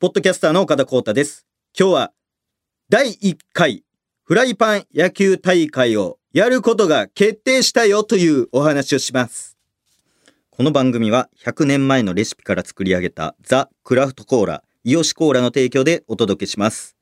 [0.00, 1.44] ポッドキャスターの岡田光太です。
[1.76, 2.12] 今日は
[2.88, 3.82] 第1回
[4.22, 9.58] フライパン野球大会をやることが決定したよというお話をします。
[10.50, 16.96] この番組は100年前のレシピから作り上げたザ・クラフトコーラ、イオシコーラの提供でお届けします。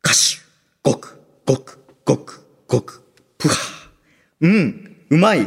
[0.00, 0.40] カシュ
[0.82, 3.04] ごく、ごく、ごく、ごく、
[3.36, 3.54] ぷは
[4.40, 5.46] うん、うまい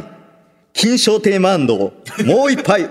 [0.72, 2.88] 金賞テーマもう一杯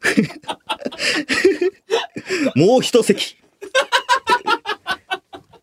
[2.56, 3.36] もう一席。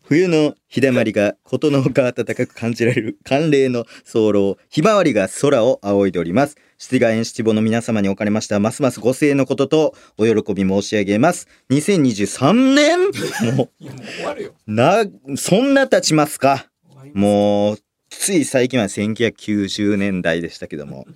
[0.08, 6.56] 冬の日だまりがことのほか暖かく感じられる寒冷の早漏ひまわりが空を仰いでおります。
[6.78, 11.46] 七ヶ園七五の皆様におかれましてはますますご声援のこととお喜び申し上げます。
[11.70, 13.00] 2023年！
[13.54, 13.70] もう
[14.16, 14.54] 終わるよ。
[14.66, 15.04] うな
[15.36, 16.70] そんな経ちますか？
[17.12, 21.06] もうつい最近は1990年代でしたけども。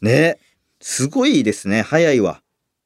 [0.00, 0.38] ね
[0.80, 1.82] すごいですね。
[1.82, 2.40] 早いわ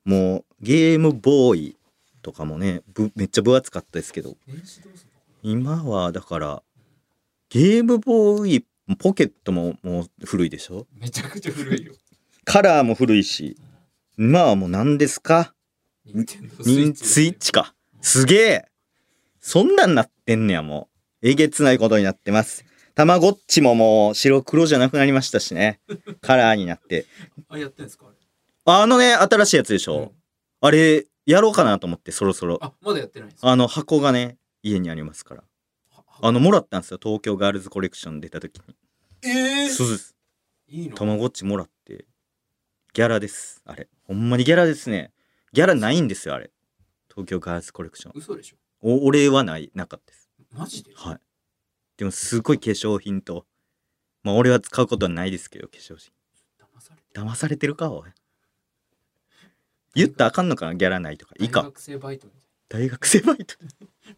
[0.05, 1.77] もうゲームボーイ
[2.23, 4.37] とかもねぶめっちゃ分厚かったですけど。
[5.43, 6.63] 今はだから
[7.49, 8.67] ゲームボーイ
[8.99, 10.87] ポケットももう古いでしょ？
[10.99, 11.95] めちゃくちゃ古いよ。
[12.45, 13.57] カラーも古いし
[14.19, 15.55] 今はもう何ですか？
[16.15, 16.25] ン
[16.95, 17.75] スイッチか。
[18.01, 18.65] すげえ！
[19.41, 20.89] そんなんなってんねやも
[21.23, 21.29] う。
[21.29, 22.65] えげつないことになってます。
[22.95, 25.81] たまごっちももう白黒じゃなくなりましたしね。
[26.21, 27.07] カラーになって。
[27.49, 28.07] あ、やってんすか？
[28.65, 30.11] あのね新しいやつでしょ、うん。
[30.61, 32.59] あれやろうかなと思ってそろそろ。
[32.63, 33.51] あ、まだやってないんですか？
[33.51, 35.45] あの箱がね家にありますから。
[36.21, 37.01] あのもらったんですよ。
[37.03, 38.77] 東京ガールズコレクション出た時に。
[39.25, 40.15] ええそうです
[40.69, 40.97] いいの？
[40.97, 42.07] たまごっちもらって。
[42.93, 43.63] ギャラです。
[43.65, 43.89] あれ。
[44.05, 45.13] ほんまにギャラですね。
[45.53, 46.51] ギャラないんですよあれ。
[47.09, 48.13] 東京ガールズコレクション。
[48.15, 48.57] 嘘でしょ？
[48.83, 50.31] お俺はないなかったです。
[50.53, 50.93] マジで？
[50.95, 51.19] はい。
[51.97, 53.47] でもすごい化粧品と。
[54.23, 56.13] まあ俺は使うことはないですけど化粧品。
[56.61, 58.11] 騙されて騙されてるかおい
[59.95, 61.35] 言ったらあかんのかなギャラないとか。
[61.39, 61.63] いいか。
[61.63, 62.33] 大学生バイトみ
[62.69, 63.57] 大学生バイト。
[63.59, 63.69] たい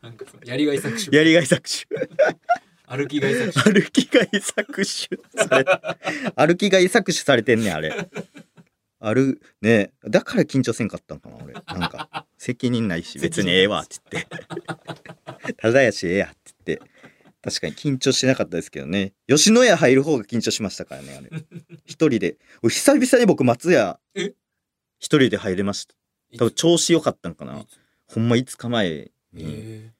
[0.02, 0.08] な。
[0.08, 1.16] なんかそのやりがい搾取。
[1.16, 2.08] やりがい搾取。
[2.86, 3.82] 歩きがい搾取。
[3.82, 5.48] 歩きがい搾取。
[5.48, 5.64] され
[6.36, 8.08] 歩きがい搾取されてんねんあれ。
[9.00, 11.52] あるねだから緊張せんかったんかな俺。
[11.52, 15.54] なんか責任ないし別にええわって言って。
[15.56, 16.94] ただやしええやって言って。
[17.42, 19.12] 確かに緊張しなかったですけどね。
[19.28, 21.30] 吉野家入る方が緊張しましたからねあれ。
[21.84, 22.36] 一人で。
[22.62, 24.32] 俺久々に僕松屋え？
[25.04, 25.94] 一人で入れました。
[26.38, 27.62] 多分調子良かったんかな。
[28.06, 29.92] ほんま5日前に、え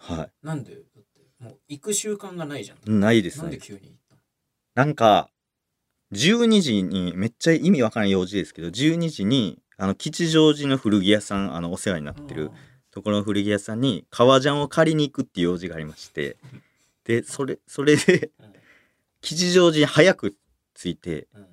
[0.00, 0.72] はーなんで？
[0.74, 2.78] だってもう行く習慣がないじゃん。
[2.78, 4.20] いないですなんねで急に行ったの？
[4.74, 5.28] なんか、
[6.14, 12.50] 12時に、めっちゃ意味わからん用事ですけど、12時に、あの、吉祥寺の古着屋さん、あの、お世話になってる
[12.90, 16.38] ところの古着屋さんに、革ジャンを借りに行くっていう用事がありまして、
[17.04, 18.52] で、それ、それで、うん。
[19.20, 20.36] 吉祥寺に早く
[20.74, 21.46] 着いて、うん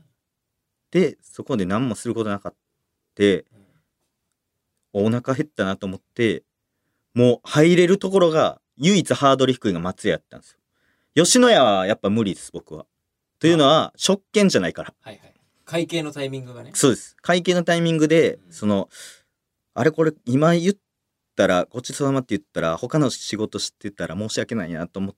[0.94, 2.60] で、そこで何もすることなかった。
[4.94, 6.44] お腹減ったなと思って、
[7.16, 10.60] もう入れるところが、唯一ハードル低いのが松屋やったんですよ。
[11.26, 12.86] 吉野家はやっぱ無理です、僕は。
[13.40, 14.94] というのは、食券じゃないから。
[15.02, 15.34] はいはい。
[15.66, 16.72] 会計のタイミングがね。
[16.76, 17.16] そうです。
[17.22, 18.90] 会計のタイミングで、うんその、
[19.74, 20.76] あれこれ、今言っ
[21.36, 25.16] たら、ごちそうさまって言ったら、他の仕事してたら申し訳ないなと思っ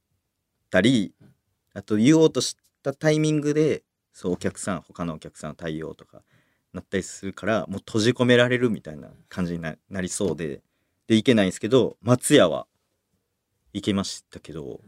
[0.70, 1.34] たりうん、
[1.74, 3.84] あと言おうとしたタイミングで、
[4.16, 6.24] そう、お客さん、他のお客さんの対応とか、
[6.74, 10.62] なったりするから、もう閉じ込められるみたいな感じにななりそうで、
[11.08, 12.66] で、行けないんですけど、松屋は、
[13.74, 14.80] 行けましたけど、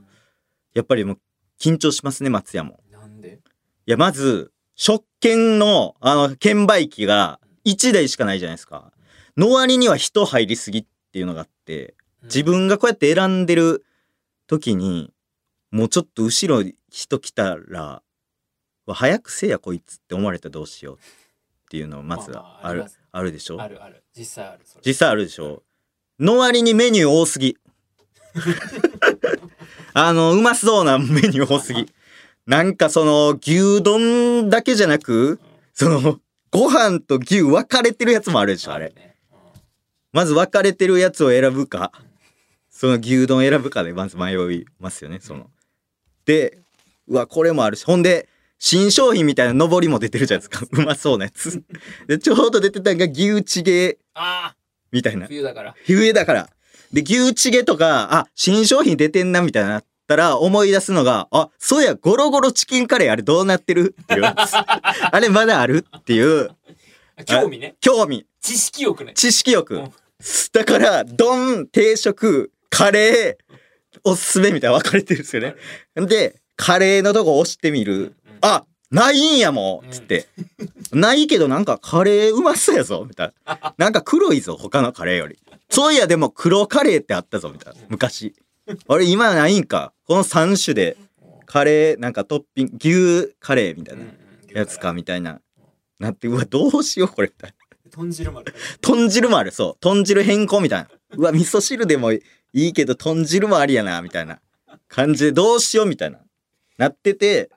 [0.73, 1.19] やっぱりもう、
[1.59, 2.79] 緊張しますね、松屋も。
[2.89, 3.41] なんで？
[3.85, 8.93] いや、まず、食券の、あの、券売機が1台しかないじゃないですか。
[9.35, 13.85] の割には人入りすぎっていうのがあって、自分がこうやって選んでる
[14.47, 15.11] 時に、
[15.71, 18.01] もうちょっと後ろ人来たら、わ
[18.93, 20.99] 早くせえやこいつって思われたらどうしようっ
[21.69, 23.61] ていうのまずまあまああるあります、あるでしょ？
[23.61, 24.03] あるある。
[24.17, 24.59] 実際ある。
[24.85, 25.63] 実際あるでしょ？
[26.19, 27.57] の割にメニュー多すぎ。
[29.93, 31.91] あの、うまそうなメニュー多すぎ。
[32.45, 35.39] なんかその、牛丼だけじゃなく、
[35.73, 36.19] その、
[36.51, 38.89] ご飯と牛分かれてるやつもあるでしょ、あれ。
[38.95, 39.15] ね
[40.13, 41.91] まず分かれてるやつを選ぶか、
[42.72, 45.49] その牛丼選ぶかでまず迷いますよね、その。
[46.25, 46.57] で、
[47.07, 48.28] うわ、これもあるし、ほんで、
[48.59, 50.65] 新商品みたいな上りも出てるじゃないですか。
[50.71, 51.61] うまそうなやつ。
[52.07, 54.55] で、ちょうど出てたのが牛チゲああ
[54.91, 55.27] みたいな。
[55.27, 55.75] 冬だから。
[55.85, 56.49] 冬だから。
[56.91, 63.95] で、牛チゲとか、あ、新商品出てんなみたいになったら思い出すのが、あ、そうや、ゴロゴロチキンカレーあれどうなってる？
[64.01, 64.23] っていう。
[64.25, 65.85] あれまだある？
[65.97, 66.49] っていう、
[67.17, 67.75] あ興味ね。
[67.81, 69.13] 興味、知識欲ね。
[69.13, 69.91] 知識欲うん。
[70.53, 73.57] だから、丼、定食、カレー、
[74.03, 75.55] おすすめみたいな分かれてるんですよね。
[75.95, 78.15] で、カレーのとこ押してみる。
[78.41, 80.28] あ、ないんやもんつって。
[80.91, 83.73] ないけどなんかカレーうまそうやぞみたいな。
[83.78, 85.37] なんか黒いぞ、他のカレーより。
[85.69, 87.81] そういやでも黒カレーってあったぞみたいな。
[87.89, 88.34] 昔。
[88.87, 89.93] あれ今ないんか。
[90.05, 90.97] この3種で
[91.45, 94.05] カレー、なんかトッピング、牛カレーみたいな
[94.53, 95.41] やつかみたいな。
[95.99, 97.67] なって、うわ、どうしようこれみたいな。
[97.90, 99.78] 豚汁もある豚汁もある、そう。
[99.79, 100.90] 豚汁変更みたいな。
[101.16, 102.22] うわ、味噌汁でもい
[102.53, 104.40] いけど、豚汁もありやな、みたいな
[104.87, 106.19] 感じで、どうしようみたいな。
[106.78, 107.49] なってて、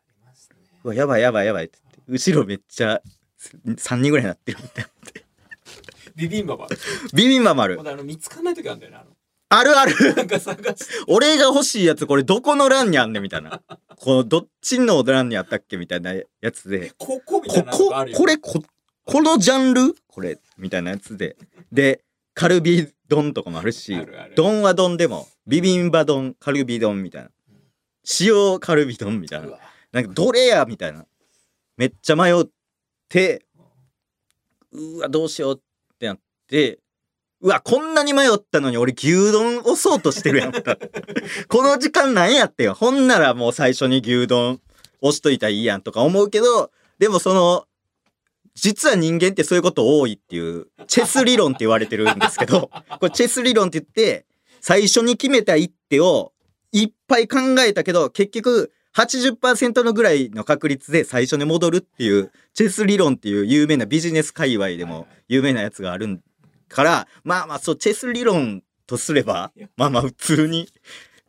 [0.85, 3.03] うわ、やばいやばいやばいって言って、後ろめっちゃ、
[3.67, 4.91] 3人ぐらいになってるみたいな。
[6.17, 6.67] ビビンババ
[7.15, 7.77] ビビンバもある。
[7.77, 7.85] ま。
[7.85, 9.11] だあの見つかんない時あるんだよねあの。
[9.53, 10.15] あるある。
[10.15, 10.85] なんか探して。
[11.09, 13.63] 俺が欲しいやつ、これどこの欄にあんねんみたいな。
[13.97, 16.93] この、どっちの欄にあったっけみたいなやつで。
[16.99, 18.19] ここみたいこなのこがあるよ。
[18.19, 18.63] これこ
[19.05, 19.95] このジャンル？
[20.07, 21.37] これみたいなやつで。
[21.73, 22.03] で
[22.35, 24.35] カルビ丼とかもあるしあるある。
[24.37, 27.31] 丼は丼でもビビンバ丼カルビ丼みたいな。
[28.21, 29.59] 塩カルビ丼みたいうなわ
[29.93, 31.05] なんかどれやみたいな。
[31.77, 32.45] めっちゃ迷っ
[33.09, 33.47] て
[34.73, 36.79] うわどうしようってなって
[37.41, 40.77] うわこんなに迷ったのに俺牛丼押そうとしてるやんか。
[41.49, 42.75] この時間なんやってよ。
[42.75, 44.61] ほんならもう最初に牛丼
[45.01, 47.67] 押しといたらいいやんとか思うけどでもその
[48.55, 52.71] 実は人間ってそういうこと多いっていうチェス理論って言われてるんですけど
[53.01, 54.27] これチェス理論って言って
[54.61, 56.33] 最初に決めた一手を
[56.73, 66.21] いっぱい考えたけど結局80%のぐらいの確率で最初に戻るっていうチェス理論っていう有名なビジネス界隈でも有名なやつがある
[66.69, 70.69] からまあまあそうチェス理論とすればまあまあ普通に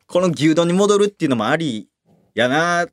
[0.07, 1.87] この牛丼に戻るっていうのもあり
[2.33, 2.87] やな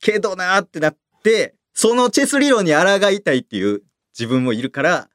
[0.00, 3.82] けどなってなってそのチェス理論に抗いたいっていう
[4.18, 5.08] 自分もいるから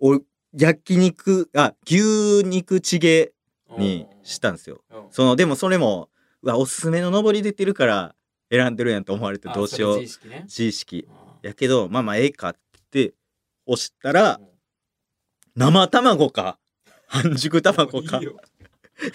[0.00, 0.20] お
[0.56, 3.32] 焼肉あ牛肉チゲ
[3.78, 4.82] にしたんですよ。
[4.90, 6.08] うんそのでもそれも
[6.42, 8.14] うわおすすめの上り出てるから
[8.50, 10.00] 選んでるやんと思われてどうしよう。
[10.00, 10.42] 自意識ね。
[10.44, 11.08] 自意識。
[11.08, 11.48] うん。
[11.48, 12.56] やけどまあまあええかっ
[12.90, 13.14] て
[13.66, 14.48] 押したらうん。
[15.56, 16.58] 生卵か。
[17.06, 18.20] 半熟卵か。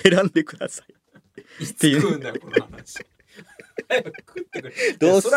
[0.04, 0.94] 選んでください。
[1.66, 1.90] って
[4.52, 4.72] くれ。
[5.00, 5.30] どうす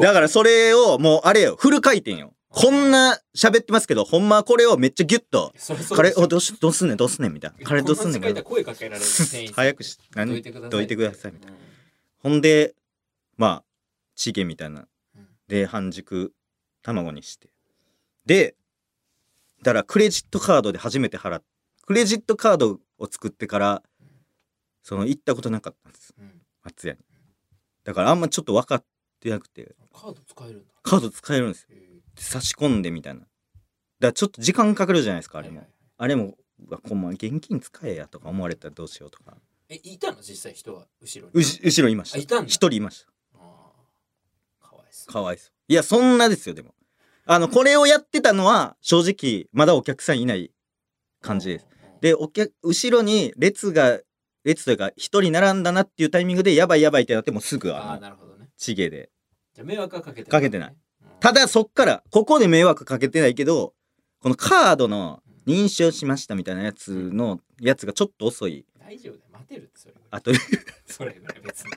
[0.00, 5.54] だからそれをもうあれよフル回転よこんな喋ってますけどほんまはこれをめっちゃギュッと
[5.94, 7.66] カレーおどうしどうすんねんどうすんねんみたいな。
[7.66, 9.54] カレーどうすんねんこ間違えたら声かけられる 店員さん。
[9.54, 10.30] 早くし何？
[10.32, 10.70] どいてください。
[10.70, 11.56] どいてくださいみたいな。
[11.56, 11.62] うん。
[12.18, 12.74] ほんで
[13.38, 13.64] まあ
[14.16, 14.86] チゲみたいな。
[15.16, 16.32] うんで半熟
[16.82, 17.48] 卵にして。
[18.26, 18.54] で
[19.62, 21.42] だからクレジットカードで初めて払っ
[21.86, 23.82] クレジットカードを作ってから
[24.82, 26.14] その行ったことなかったんです。
[26.18, 26.42] うん。
[26.64, 27.00] 松屋に。
[27.84, 28.84] だからあんまちょっと分かっ
[29.20, 29.74] てなくて。
[29.92, 30.72] カード使えるんだ。
[30.82, 31.76] カード使えるんですよ
[32.22, 33.20] 差し込んでみたいな。
[33.20, 33.28] だか
[34.00, 35.74] らちょっと時間かかるじゃないですかあれも、はいはい。
[35.98, 36.34] あれも
[36.88, 39.36] こんま現金使えやとか思われたらどうしようとか。
[39.68, 40.18] えいたの？
[40.20, 41.40] 実際人は後ろに？
[41.40, 42.18] うし後ろいました。
[42.18, 42.46] あいたんだ。
[42.46, 43.12] 一人いました。
[44.66, 45.12] かわいそう。
[45.12, 45.52] かわいそう。
[45.68, 46.74] いやそんなですよでも。
[47.24, 50.52] あのこれをやってたのは正直まだお客さんいない
[51.20, 51.66] 感じです。
[51.66, 54.00] うんでお客後ろに列が
[54.42, 58.48] 列というか一人並んだなっていうタイミングでやばいやばいってなってもうすぐあああのなるほどね。
[58.56, 59.10] チゲで。
[59.54, 60.70] じゃあ迷惑はかけてかけてない。
[60.70, 60.76] うん
[61.22, 63.74] ただそっからここで迷惑かけてないけど
[64.20, 68.66] このカードの認証しましたみたいなやつのやつがちょっと遅い。
[68.80, 69.24] 大丈夫だよ。
[69.32, 69.94] 待てるってそれ。
[70.10, 70.32] あと
[70.86, 71.70] それぐらい別に。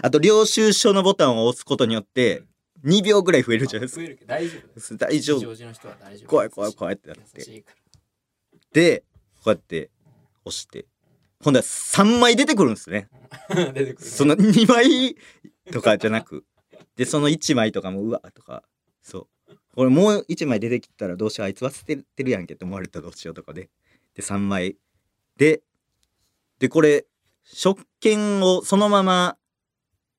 [0.00, 2.44] あと領収書のボタンを押すことによって
[2.84, 4.00] 2秒ぐらい増えるじゃないですか。
[4.00, 4.96] 増えるけど大丈夫です。
[4.96, 6.28] 大丈夫。
[6.28, 7.64] 怖い怖い怖いってなって。
[8.72, 9.04] で
[9.36, 9.90] こうやって
[10.44, 10.86] 押して。
[11.42, 13.08] 今度は3枚出てくるんですね。
[13.50, 13.94] 出てくるね。
[13.98, 15.16] その2枚
[15.72, 16.44] とかじゃなく。
[16.94, 18.62] でその1枚とかもうわとか
[19.04, 19.54] そう。
[19.76, 23.68] 俺もう1枚出てきたらどうしようあいつ忘れてるやんけって思われたらどうしようとかで。
[24.14, 24.76] で3枚。
[25.36, 25.62] で
[26.58, 27.06] でこれ
[27.44, 29.36] 食券をそのまま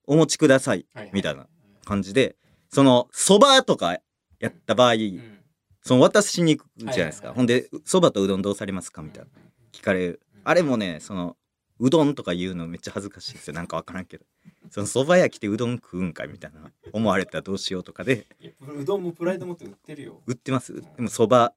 [0.06, 1.48] お持ちくださいみたいな
[1.84, 2.36] 感じで
[2.70, 3.98] そのそばとか
[4.38, 5.38] やった場合、うん。
[5.82, 9.02] その渡しに行くじゃないですか、はいほんでそばとうどんどうされますか？
[9.02, 9.30] みたいな。
[9.72, 10.20] 聞かれる。
[10.44, 11.36] あれもねその
[11.78, 13.54] うどんとか言うのめっちゃ恥ずかしいですよ。
[13.54, 14.24] なんかわからんけど
[14.70, 18.26] そのそば屋来てうどん食うんかいみたいな思われたらどうしようとかで。
[18.60, 20.82] うどんもプライド持って売ってるよ売ってます。
[20.96, 21.54] でもそばっ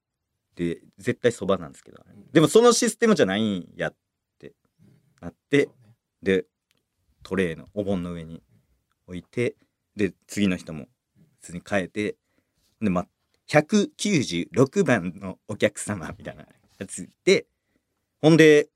[0.55, 3.95] て絶対そばなんですけどでもそのシステムじゃないんやっ
[4.39, 4.53] て
[5.21, 5.71] なってね。
[6.21, 6.45] で
[7.23, 8.41] トレーのお盆の上に
[9.07, 9.55] 置いて
[9.95, 10.87] で次の人も
[11.41, 12.15] 普通に変えて
[12.81, 13.07] でま
[13.47, 16.45] 196番のお客様みたいな
[16.77, 17.45] やつで
[18.21, 18.69] ほんで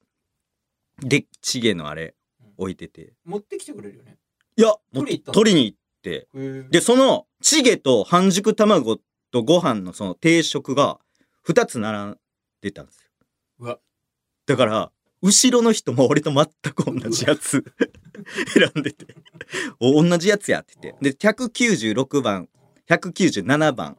[0.99, 2.15] でチゲのあれ
[2.57, 3.13] 置いてて。
[3.25, 4.17] 持ってきてくれるよね
[4.55, 6.27] いやもう取り行ったの取りに行って。
[6.69, 8.99] でそのチゲと半熟卵
[9.31, 10.99] とご飯のその定食が
[11.47, 12.17] 2つ並ん
[12.61, 13.09] でたんですよ。
[13.59, 13.79] うわ。
[14.45, 14.91] だから
[15.23, 17.63] 後ろの人も俺と全く同じやつ
[18.53, 19.15] 選んでて。
[19.79, 21.11] お同じやつやって言って。
[21.11, 22.49] で、196番、
[22.89, 23.97] 197番。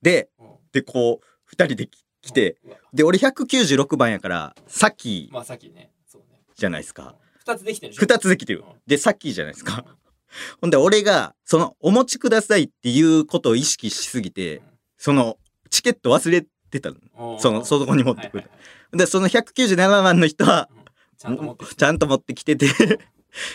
[0.00, 0.30] で、
[0.72, 2.56] で、こう、二人でき来て、。
[2.94, 5.92] で、俺196番やから、さっきまあさっきね。
[6.06, 6.40] そうね。
[6.54, 7.14] じゃないですか。
[7.46, 8.76] 二つできてる二つできてるうん。
[8.86, 9.84] で、さっきじゃないですか。
[10.60, 14.62] ほんで、俺が、その、お持ちくださいっていうことを意識しすぎて、
[14.98, 15.38] その、
[15.70, 16.96] チケット忘れてたの。
[17.34, 18.50] うんその、そこに持ってくる
[18.92, 20.84] で、その197番の人は、うん
[21.16, 22.66] ちゃんと持ってきてちゃんと持ってきてて、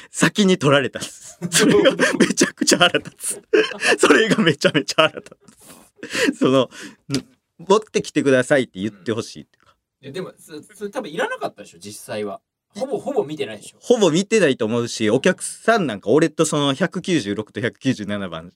[0.10, 1.01] 先に取られた。
[1.01, 3.41] それが めちゃくちゃ腹立つ。
[3.98, 5.38] それがめちゃめちゃ腹立
[6.34, 6.38] つ。
[6.39, 6.69] その、ん
[7.58, 9.75] 持ってきてくださいって言ってほしいっていうか。
[10.01, 12.39] いやでもそそれ多分いらなかったでしょ実際は
[12.75, 13.77] ほぼほぼ見てないでしょ。
[13.81, 18.53] ほぼ見てないと思うし、お客さんなんか俺とその196と197番。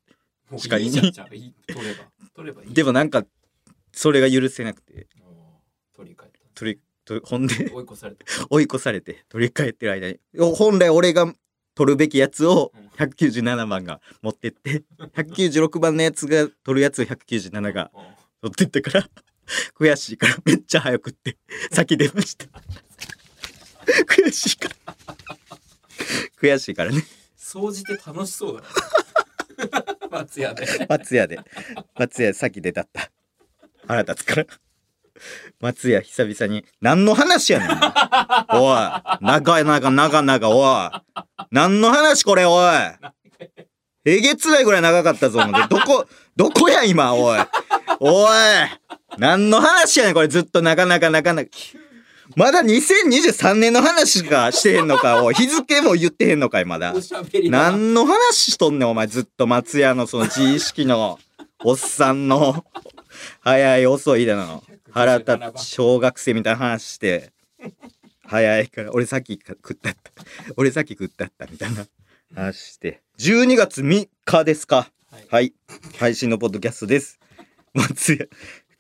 [0.58, 0.88] しかいい。
[0.88, 3.26] いでもなんか、
[3.92, 5.08] それが許せなくて、
[5.96, 8.26] 取り替え取り、とほんでた追い越された。
[8.50, 10.20] 追い越されて取り替えてる間に、
[10.56, 11.34] 本来俺が
[11.76, 12.84] 取るべきやつをうん。
[12.94, 14.84] 197番が持ってって、
[15.16, 17.92] 196番のやつが取るやつを197が
[18.42, 18.52] うん。
[18.52, 19.10] 取ってったから、
[19.76, 21.38] 悔しいからめっちゃ早くって、
[21.72, 22.46] 先出ました。
[24.08, 25.06] 悔しいから。
[26.42, 27.04] 悔しいからね。
[27.38, 31.40] 掃除って楽しそうだな松屋で松屋で。
[31.96, 33.12] 松屋先出たった。
[33.88, 34.46] 腹立つから。
[35.60, 37.70] 松屋久々に、何の話やねん。
[37.70, 38.78] おい。
[39.22, 40.90] 長い長長長、おい。
[41.52, 42.74] 何の話これ、おい。
[44.06, 45.40] えげつないぐらい長かったぞ。
[45.70, 47.40] どこ、どこや、今、おい。
[48.00, 48.30] おい。
[49.18, 51.48] 何の話やねん、これ、ずっと長々長々。
[52.36, 55.36] まだ2023年の話しかしてへんのか、おい。
[55.36, 56.94] 日付も言ってへんのかい、まだ
[57.50, 59.08] 何の話しとんねん、お前。
[59.08, 61.20] ずっと松屋のその自意識の、
[61.64, 62.66] おっさんの、
[63.42, 64.64] 早い遅いだの。
[64.92, 67.32] 腹立つ小学生みたいな話して、
[68.26, 70.12] 早いから、俺さっき食ったった。
[70.58, 71.86] 俺さっき食ったった、みたいな
[72.36, 73.02] 話して。
[73.20, 74.92] 12月3日ですか。
[75.12, 75.54] はいはい。
[76.00, 77.20] 配信のポッドキャストです。
[77.74, 78.26] 松屋。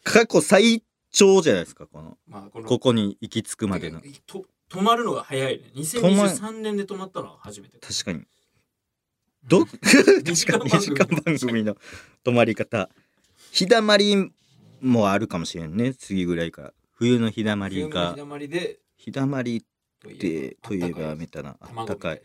[0.03, 0.83] 過去最
[1.13, 4.01] 長じゃないですか、この、まあこのここに行き着くまでの。
[4.27, 8.25] と止まるのが早いね2023年で止まったのは初めて確かに。
[9.47, 11.77] ど、 確かに時間2時間番組の
[12.23, 12.89] 止まり方。
[13.51, 14.31] 日だまり
[14.81, 15.93] もあるかもしれんね。
[15.93, 16.73] 次ぐらいから。
[16.93, 18.17] 冬の日だまりが日。
[18.17, 19.63] だまりで日だまり
[19.99, 21.55] といって、といえばみたいな。
[21.59, 22.21] あったかい。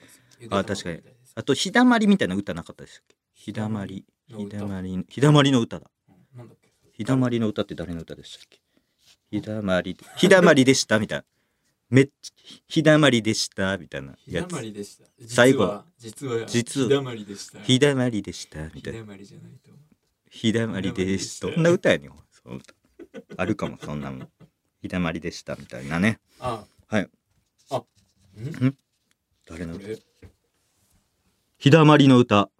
[0.50, 1.02] あ確かにに
[1.34, 3.16] あと、日だまりみたいな歌なかったでしたっけ？
[3.34, 4.06] 日だまり。
[4.28, 5.90] 日だまり、日だまりの歌だ。
[6.34, 6.72] なんだっけ？
[6.92, 8.60] 日だまりの歌って誰の歌でしたっけ？
[9.30, 11.24] 日だまり、日だまりでしたみたいな。
[11.90, 14.46] めっちゃ、日だまりでしたみたいなやつ。
[14.46, 14.60] 日だま。
[14.60, 15.04] りでした。
[15.26, 15.84] 最後。
[15.98, 17.60] 実は実は実は日だまりでした。
[17.60, 18.98] 日だまりでしたみたいな。
[19.00, 19.06] 日だ。
[19.06, 19.70] まりじゃないと。
[19.70, 19.84] 思う
[20.30, 21.46] 日だまりでした。
[21.46, 22.12] どんな歌やねん。
[22.30, 22.74] その歌
[23.36, 24.28] あるかも、そんなの。
[24.82, 26.20] 日だまりでしたみたいなね。
[26.40, 26.64] あ。
[26.86, 27.10] はい。
[27.70, 27.84] あん？
[29.46, 29.84] 誰の歌？
[29.84, 29.98] これ。
[31.58, 32.50] 日だまりの歌。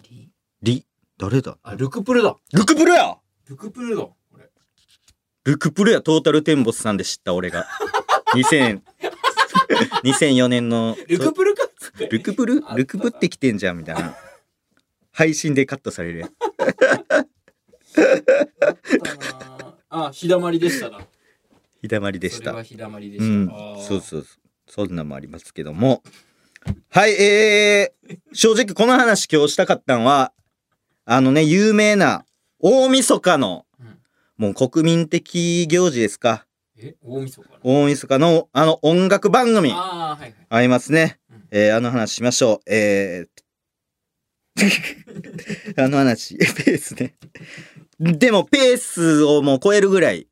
[0.00, 0.86] リリ、
[1.18, 1.58] 誰だ？
[1.62, 2.36] あルクプルだ。
[2.52, 3.18] ルクプルや！
[3.48, 4.06] ルクプルだ
[5.44, 7.66] ルクプルやトータルテンボスさんで知った俺が。
[8.34, 8.80] 2000、
[10.04, 10.96] 2004年の。
[11.08, 11.66] ルクプルか？
[12.10, 12.62] ルクプル？
[12.76, 14.14] ルクプってきてんじゃんみたいな。
[15.12, 16.30] 配信でカットされるやん。
[19.88, 21.00] ああ日だまりでしただ
[21.82, 22.62] 日だまりでしたそれは。
[22.62, 23.48] 日だまりでしたうん
[23.82, 24.24] そうそうそう。
[24.68, 26.02] そんなんもありますけども。
[26.90, 30.32] はい、えー、正直この話今日したかったんは、
[31.06, 32.26] あのね、有名な
[32.60, 33.69] 大晦日の、うん
[34.40, 36.46] もう国民的行事ですか。
[36.78, 41.18] え大晦日大晦日のあの音楽番組ああはいはいありますね。
[41.30, 42.60] うんえー、あの話しましょう。
[42.72, 47.16] えー、 あの話、ペースね。
[47.98, 50.26] でもペースをもう超えるぐらい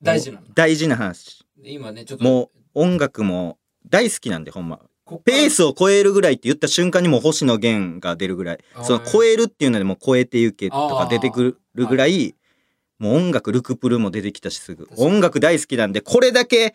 [0.00, 0.46] 大事なの？
[0.54, 1.44] 大事な話。
[1.60, 4.78] で今ねちょっともう音楽も大好きなんでほんま。
[5.24, 8.58] ペースを超えるぐらいって言った瞬間にもう星野源が出るぐらい。
[8.84, 12.36] その超えるっていうのでもう超えてゆけとか出てくるぐらい、
[13.02, 14.88] もう音楽ルクプルも出てきたしすぐ。
[14.96, 16.72] 音楽大好きなんで、これだけ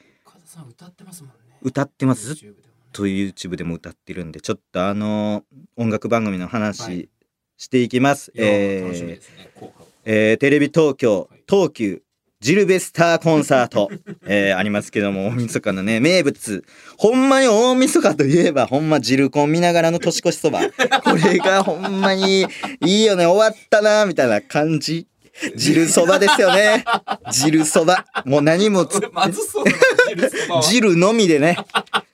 [0.69, 2.35] 歌ってますもんね歌ってます。
[2.35, 2.53] ずっ
[2.91, 7.09] と YouTube でも歌ってるんで、ちょっとあのー音楽番組のは話い
[7.57, 8.33] していきます。
[8.35, 9.69] いやー楽しみえー
[10.03, 12.01] えーテレビ東京はい、東急、
[12.41, 13.89] ジルベスターコンサート、
[14.27, 16.65] えーありますけども、大晦日のね、名物。
[16.97, 20.59] ほんまに大晦日といえば、ほんまジルコン見ながらの年越しそば。
[21.05, 22.41] これがほんまに
[22.85, 25.07] いいよね、終わったな、みたいな感じ。
[25.55, 26.83] 汁そばですよね。
[27.31, 28.05] 汁そば。
[28.25, 29.77] もう何もつ、まずそうだな
[30.09, 31.57] 汁そばは汁のみでね。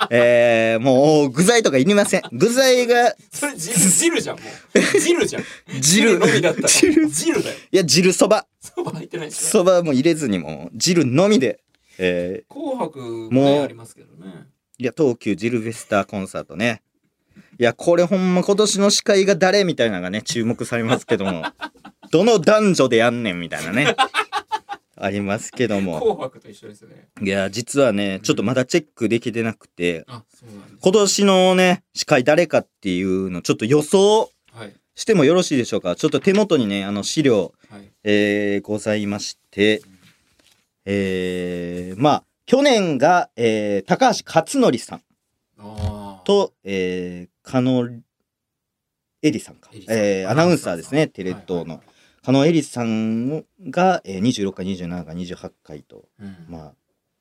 [0.10, 2.22] えー、もう具材とかいりません。
[2.32, 4.44] 具材が、それ汁汁じゃんも
[4.76, 5.44] う汁じゃん
[5.82, 8.46] 汁のみだったら汁汁だよいや、汁そば。
[8.60, 11.60] そば入ってないでしょそばも入れずにもう汁のみで。
[12.00, 14.48] えー、紅白ももうねありますけどね
[14.80, 16.82] いや、東急ジルベスターコンサートね。
[17.60, 21.44] いや、これほんま今年の司会が誰みたいなのがね、注目されますけども、
[22.14, 23.96] どの男女でやんねんみたいなね、
[24.96, 26.00] ありますけども。
[26.00, 27.08] 紅白と一緒ですね。
[27.20, 30.24] いや、実はね、ちょっとまだチェックできてなくて、うなん。
[30.80, 34.74] 今年のね、司会誰かっていうの、ちょっと予想はい。
[34.94, 35.96] してもよろしいでしょうか？
[35.96, 37.90] ちょっと手元にね、あの資料、はい。
[38.04, 39.82] えー、ございまして、
[40.86, 45.02] えー、まあ、去年が、えー、高橋克典さん
[46.26, 47.90] と、えー、加納
[49.24, 49.72] エリさんか。
[49.90, 51.93] えー、アナウンサーですね、テレ東のはいはい
[52.24, 52.26] はい。
[52.26, 56.46] 加納エリさんが、えー、26回、27回、28回と、うん。
[56.48, 56.74] ま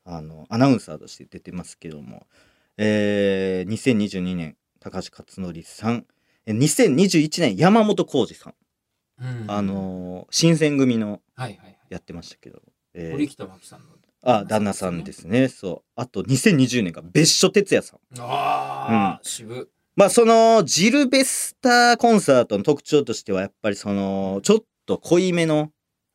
[0.04, 2.26] あ、あの、アナウンサーとして出てますけども、
[2.76, 6.06] えー、2022年、高橋克典さん、
[6.46, 8.54] えー2021年、山本浩二さん、
[9.20, 11.78] うんあ、のー新選組のはいはいはい。
[11.90, 12.62] やってましたけど、
[12.94, 13.86] えー堀北真希さんの。
[14.24, 15.48] あ、旦那さんですね。
[15.48, 15.90] そう。
[15.96, 18.00] あと、2020年が別所哲也さん。
[18.20, 19.68] ああ、渋。
[19.96, 25.70] まあ、その、ジルベスターコンサートの特徴としては、やっぱりその、ちょっと濃いめの、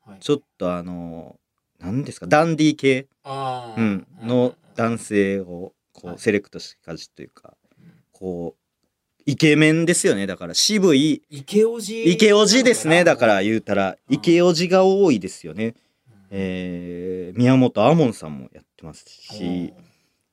[0.06, 0.20] はい。
[0.20, 1.40] ちょっとあの、
[1.80, 3.08] 何ですか、ダンディー系。
[3.26, 10.26] うん、の男性を、こう、はいセレクトしかじというか、うんこう、イケメンですよね。
[10.28, 12.04] だから、渋い、イケオジ。
[12.06, 13.04] イケオジですね。
[13.04, 15.76] だから言うたら、うんイケオジが多いですよね。
[16.08, 19.74] うん、えー、宮本亞門さんもやってますし、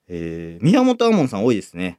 [0.07, 1.99] えー、宮本亞門さん多いですね。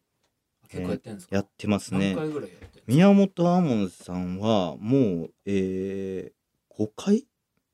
[0.70, 1.36] 結構やってんですか？
[1.36, 2.16] やってますね何。
[2.16, 2.50] 回ぐらい
[2.88, 7.26] 宮本亞門さんはもう、えー、5回？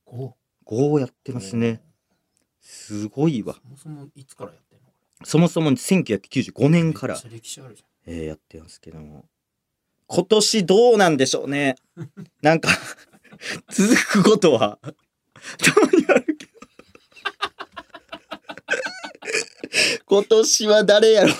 [0.05, 1.81] 五 ?5 やってますね。。
[2.61, 3.61] すごいわそ。
[3.67, 4.85] もそもいつからやってんの？
[4.85, 4.93] こ
[5.25, 9.25] そもそも1995れ年からめっち、ゃ歴史あるじえーやってますけども。
[10.07, 11.75] 今年どうなんでしょうね。
[12.41, 12.69] なんか、
[13.69, 14.91] 続くことは、た
[15.81, 16.51] まにあるけど。
[20.05, 21.33] 今年は誰やろ。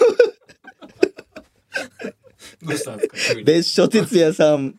[2.63, 3.43] どうしたんですか急に？
[3.43, 4.75] 別所哲也さん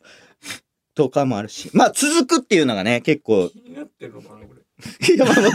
[0.94, 1.70] とかもあるし。
[1.72, 4.62] まあ続くっていうのがね、結構気になってるのかなこれ。
[5.16, 5.52] 山本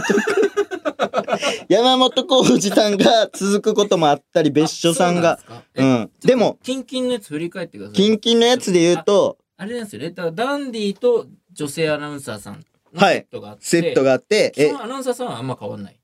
[1.68, 5.38] 山本浩二さんが続くこともあったり別所さんが
[5.76, 6.10] うなんうん。
[6.20, 7.96] でも、キンキンのやつ振り返ってください。
[7.96, 10.10] キンキンのやつで言うと、あれなんですよね。
[10.10, 12.64] だからダンディと女性アナウンサーさん
[12.94, 16.00] のはいセットがあって、セットがあって、アナウンサーさんはあんま変わんない。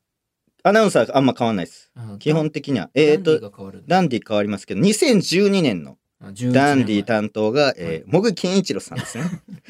[0.62, 1.90] アナウンサーあんま変わんないです。
[1.96, 2.90] うん基本的には。
[2.94, 9.24] えっ、ダンディと、ダンディ変わりますけど、2012年のあ11年前ダンディ担当が、えー、茂木健一郎さんですね。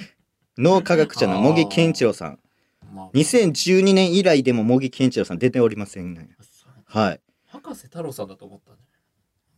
[0.58, 2.38] 脳科学者の茂木健一郎さん。
[2.92, 6.28] まあ2012年以来でも茂木健一郎さん出ておりませんね。
[6.86, 7.20] はい。
[7.46, 8.78] 博士太郎さんだと思ったね。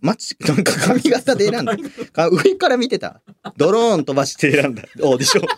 [0.01, 1.77] マチ、 なんか髪型で選んだ。
[2.13, 3.21] か上から見てた。
[3.57, 4.85] ドローン飛ばして選んだ。
[5.01, 5.49] オーディション。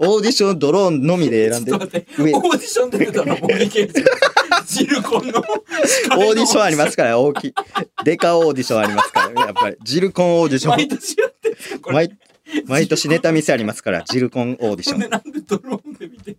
[0.00, 4.04] オーディションドローンのみで選んでオーディション出てたの、茂木健一
[4.66, 5.40] ジルコンの。
[5.40, 7.54] オーディションありますから、大きい。
[8.04, 9.76] デカオーディションありますからね、やっぱり。
[9.82, 10.88] ジルコンオーディショ毎ン。
[10.88, 11.56] 年やってる。
[11.92, 12.18] 毎
[12.66, 16.36] 毎年ネタ見せありますから、ジルコンオーディショほんでなんでドローンで見て。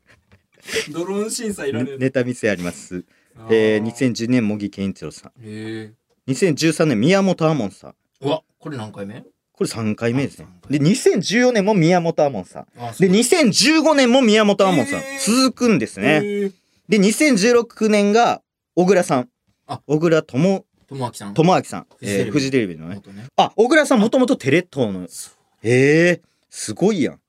[0.91, 3.03] ドローン審査いらねえネタ見せあります。
[3.49, 5.29] えー、あ2010年、茂木健一郎さん。
[5.29, 5.91] へえ。
[6.27, 7.95] 2013年、宮本亞門さん。
[8.21, 9.23] うわ、これ何回目？
[9.53, 10.67] これ3回目ですねあ。
[10.67, 12.67] で、2014年も宮本亞門さん。
[12.77, 15.01] あで、2015年も宮本亞門さん。
[15.23, 16.51] 続くんですね。
[16.87, 16.97] ね。
[16.99, 18.41] で、2016年が
[18.75, 19.29] 小倉さん。
[19.67, 21.33] あ小倉智ともあきさん。
[21.33, 21.87] 智明さん。
[21.97, 22.95] フジテレビえーフジテレビのね。
[22.95, 23.25] 元ね。
[23.37, 25.07] あ、小倉さんもともとテレ東の。
[25.63, 27.19] ええすごいやん。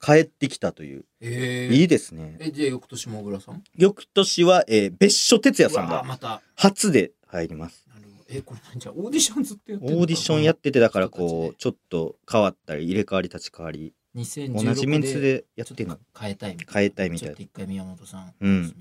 [0.00, 1.04] 帰ってきたという。
[1.20, 1.74] ええ。
[1.74, 2.36] いいですね。
[2.40, 3.62] え、じゃあ翌年も小倉さん？
[3.76, 6.42] 翌年は、えー別所哲也さんがうわまた。
[6.56, 7.86] 初で入ります。
[7.94, 15.98] なるほどえ、これ何じゃあオーディションずっとやってるオーディションやってて、だからこうう、ちょっと変わったり、入れ替わり立ち替わり、2016同じメンツでやってるの？
[16.18, 16.72] 変えたいみたいな。
[16.72, 18.74] 変えたいみたいなちょっと一回宮本さん、うん。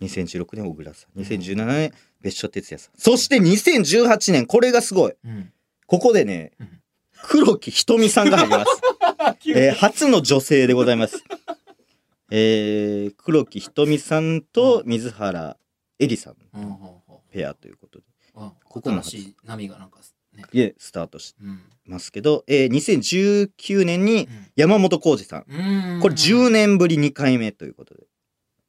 [0.00, 1.20] 2016年小倉さん。
[1.20, 2.92] 2017年別所哲也さん。
[2.98, 5.12] そして2018年、これがすごい。
[5.24, 5.52] うん。
[5.86, 6.80] ここでねうん、
[7.22, 8.70] 黒木ひとみさんが入ります。
[9.54, 11.22] えー初の女性でございます。
[12.30, 15.56] えー、黒木ひとみさんと水原
[15.98, 16.78] えりさんうんうんうん
[17.32, 19.02] ペアということで、あここも
[19.44, 20.00] 波がなんか
[20.34, 20.44] ね。
[20.52, 21.60] でスタートしうん。
[21.84, 25.44] ますけど、えー、2019年に山本浩二さん。
[25.48, 26.00] うん。
[26.00, 28.04] これ10年ぶり2回目ということで。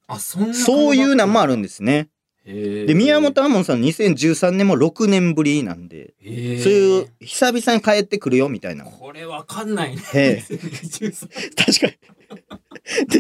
[0.10, 0.54] あ、そんな。
[0.54, 1.68] そういうのもあるんで。
[1.68, 2.10] ですね。
[2.46, 6.14] で、宮本亞門さん2013年も6年ぶりなんで。
[6.20, 8.86] そういう久々に帰ってくるよみたいな。
[8.86, 10.02] これわかんないね。
[10.14, 13.08] へえ2013 確かに。
[13.08, 13.20] で、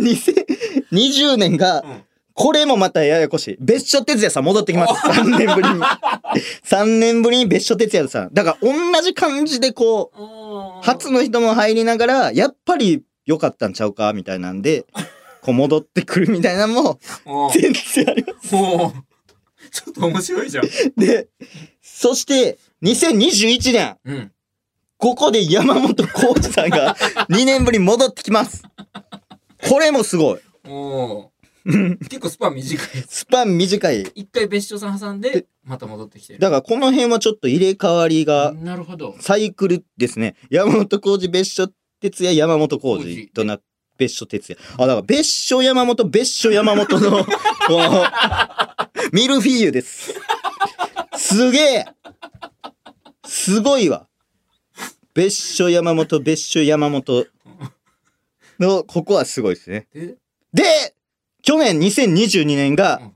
[0.91, 2.03] 2020年が、うん
[2.39, 3.57] これもまたややこしい。
[3.59, 4.93] 別所哲也さん戻ってきます。
[4.93, 5.81] 3年ぶりに。
[6.63, 8.33] 3年ぶりに別所哲也さん。
[8.33, 14.85] だから同じ感じでこう、初の人も入りながら、やっぱり良かったんちゃうかみたいなんで、
[15.41, 18.55] こう戻ってくるみたいなのもも全然あります。
[18.55, 20.65] う、もう、ちょっと面白いじゃん。
[20.97, 21.27] で、
[21.81, 24.31] そして、2021年、うん。
[24.97, 26.95] ここで山本浩二さんが
[27.31, 28.63] 2年ぶりに戻ってきます。
[29.69, 30.39] これもすごい。
[32.09, 32.87] 結構スパン短い。
[33.07, 34.01] スパン短い。
[34.15, 36.39] 一回別所さん挟んで、また戻ってきてる。
[36.39, 39.15] だからこの辺はちょっと入れ替わりがなるほど。
[39.19, 40.35] サイクルですね。
[40.49, 41.69] 山本浩二別所
[42.01, 43.59] 哲也山本浩二とな、
[43.99, 44.59] 別所哲也。
[44.77, 47.25] あ、だから別所山本別所山本の、
[49.11, 50.13] ミルフィーユです。
[51.17, 51.85] すげえ
[53.25, 54.07] すごいわ。
[55.13, 57.27] 別所山本別所山本
[58.59, 59.87] の、ここはすごいですね。
[59.93, 60.15] で、
[60.53, 60.95] で、
[61.41, 63.13] 去年2022年がうん、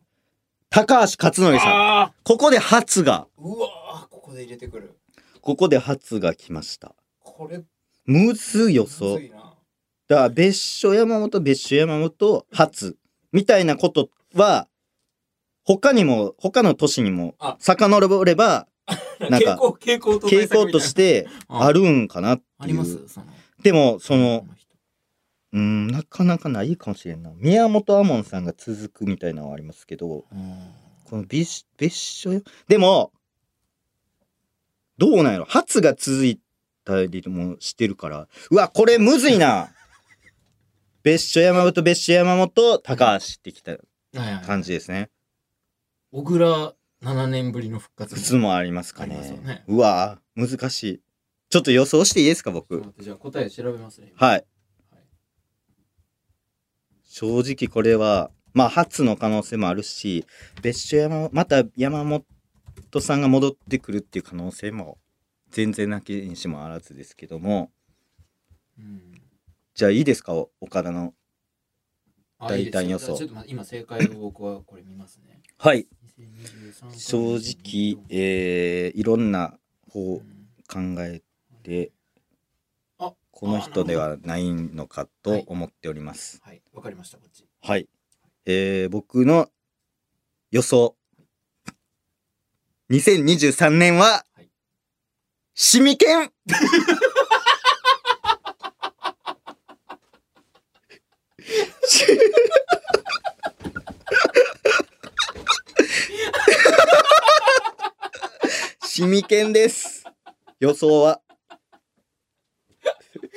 [0.70, 2.14] 高橋克典さん。
[2.24, 4.94] ここで初が、うわーここで入れてくる。
[5.42, 6.94] ここで初が来ました。
[7.20, 7.62] これ、
[8.06, 9.24] むずい予む想ず。
[9.24, 9.33] いな。
[10.14, 12.98] だから別所山本別所山本初
[13.32, 14.68] みたいなことは
[15.64, 17.56] 他にも他の都市にもあ。
[17.60, 18.68] 遡れば
[19.32, 21.82] なんか傾向、傾向としてある。
[21.82, 22.86] るんかなっていう。
[23.64, 24.46] でもその
[25.52, 25.88] うん。
[25.88, 27.32] なかなかないかもしれんな。
[27.38, 30.72] 宮本亞門さんが続くみたいなのはありますけどうん。
[31.06, 33.12] この別別所でも
[35.00, 35.46] どうなんやろ。
[35.46, 36.40] 初が続い
[36.84, 39.73] たりもしてるからうわこれむずいな
[41.04, 44.46] 別所山本別所山本高橋ってきたはいはい。
[44.46, 45.10] 感じですね。
[46.12, 48.16] 小倉7年ぶりの復活。
[48.16, 49.18] 普通もありますかね。
[49.44, 49.64] ね。
[49.68, 51.02] うわ難しい。
[51.50, 52.82] ちょっと予想していいですか僕。
[53.00, 54.14] じゃあ答え調べますね。
[54.16, 54.46] はい。
[57.04, 60.26] 正直これはまあ初の可能性もあるし
[60.62, 62.24] 別所山また山本
[63.02, 64.98] さんが戻ってくるっていう可能性も
[65.52, 67.72] 全然なきにしもあらずですけども。
[68.80, 69.23] うん
[69.76, 70.34] じゃあいいですか？
[70.34, 71.14] お岡田の。
[72.40, 73.14] あ大胆予想。
[73.22, 75.42] いい今正解を僕はこれ見ますね。
[75.58, 75.88] はい。
[76.20, 79.58] 2023正直えー、いろんな
[79.90, 80.44] 方うん。
[80.68, 81.22] 考え
[81.64, 81.92] て
[82.98, 86.42] あこの人ではないのかと思っております。
[86.44, 87.46] はい、わかりました、こっち。
[87.62, 87.88] はい。
[88.46, 89.50] えー、僕の
[90.52, 90.96] 予想。
[92.90, 94.50] 2023年は、はい。
[95.56, 96.32] シミケン
[101.94, 102.06] し
[108.82, 110.04] シミケンです。
[110.60, 111.22] 予想は。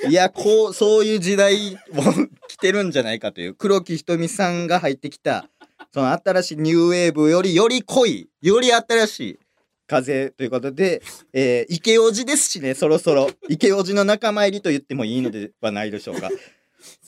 [0.07, 2.03] いや、こう、そういう時代も
[2.47, 3.55] 来てるんじゃないかという。
[3.55, 5.49] 黒木ひとみさんが入ってきた、
[5.91, 9.39] その新しいニューウェーブよりより濃い、より新しい
[9.87, 11.01] 風ということで、
[11.33, 13.29] えー、池王子ですしね、そろそろ。
[13.49, 16.29] 池王子の仲間入りと言ってもいいのではないでしょうか。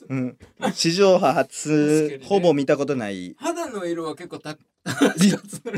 [0.10, 0.38] うん。
[0.74, 3.36] 史上初、ほぼ見たことない。
[3.38, 4.58] 肌の色は結構た、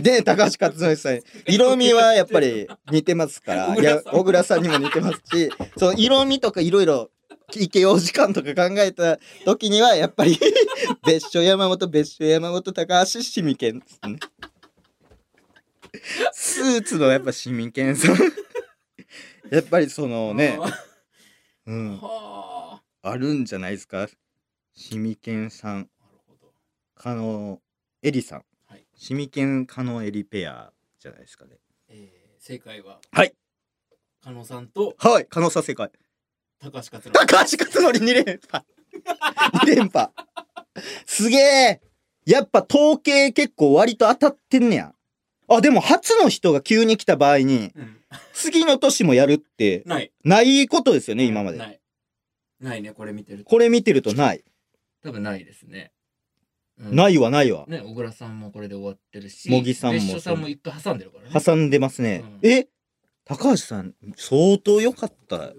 [0.01, 7.09] で、 高橋克典さん、 色味はやっぱり似てますから、いや、小倉さんにも似てますし、その色味とかいろいろ、
[7.53, 10.39] 池王子感とか考えた時には、やっぱり、
[11.05, 14.19] 別所山本、別所山本、高橋、市民権ですね。
[16.31, 18.17] スーツのやっぱ市民権さん。
[19.51, 20.57] やっぱりそのね、
[21.67, 22.30] うん、は
[23.03, 24.07] あるんじゃないですか？
[24.73, 25.75] 市民権さん、あ。
[25.75, 25.87] なる
[26.27, 26.53] ほど。
[26.95, 27.61] 加納
[28.03, 28.43] エリさん。
[28.67, 28.85] はい。
[28.95, 31.57] 市民権加納エリペアじゃないですかね。
[31.89, 33.33] えー、正解は、はい。
[34.23, 34.95] 加納さんと？
[34.97, 35.89] はい、加納さん正解。
[36.59, 37.11] 高橋克典。
[37.13, 38.65] 高橋克典2連覇。
[39.65, 40.11] 2連覇。
[41.07, 41.81] すげえ
[42.25, 44.93] やっぱ統計結構割と当たってんねや。
[45.47, 47.97] あ、でも初の人が急に来た場合に、うん。
[48.31, 50.11] 次の年もやるって、ない。
[50.23, 51.57] ないことですよね、今まで。
[51.57, 51.80] ない。
[52.61, 53.49] ないね、これ見てると。
[53.49, 54.43] これ見てるとない？
[55.03, 55.91] 多分ないですね。
[56.79, 57.65] うんないわ、ないわ。
[57.67, 61.45] ね、小倉さんもこれで終わってるし、茂木さんも別所さんも一回挟んでるからね。
[61.45, 62.23] 挟んでますね。
[62.41, 62.67] うんえ？
[63.25, 65.53] 高橋さん、相当良かった。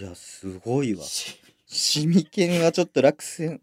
[0.00, 1.02] いや、すごいわ
[1.66, 3.60] シミケンがちょっと落選。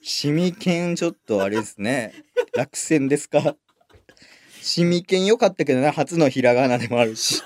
[0.00, 2.14] シミケンちょっとあれですね。
[2.56, 3.56] 落選ですか？
[4.62, 7.42] シミケン良かったけどな、初のひらがなでもあるし。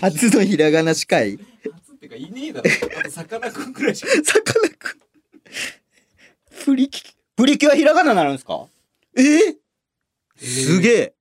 [0.00, 1.36] 初のひらがな司会。
[1.36, 2.70] 初ってかいねえだろ。
[3.00, 4.08] あとさかなクンくらいしか。
[4.24, 5.00] さかなクン。
[6.64, 8.66] プリキュ、プリキュアひらがなになるんですか？
[9.16, 9.56] え？
[10.36, 11.14] すげえ。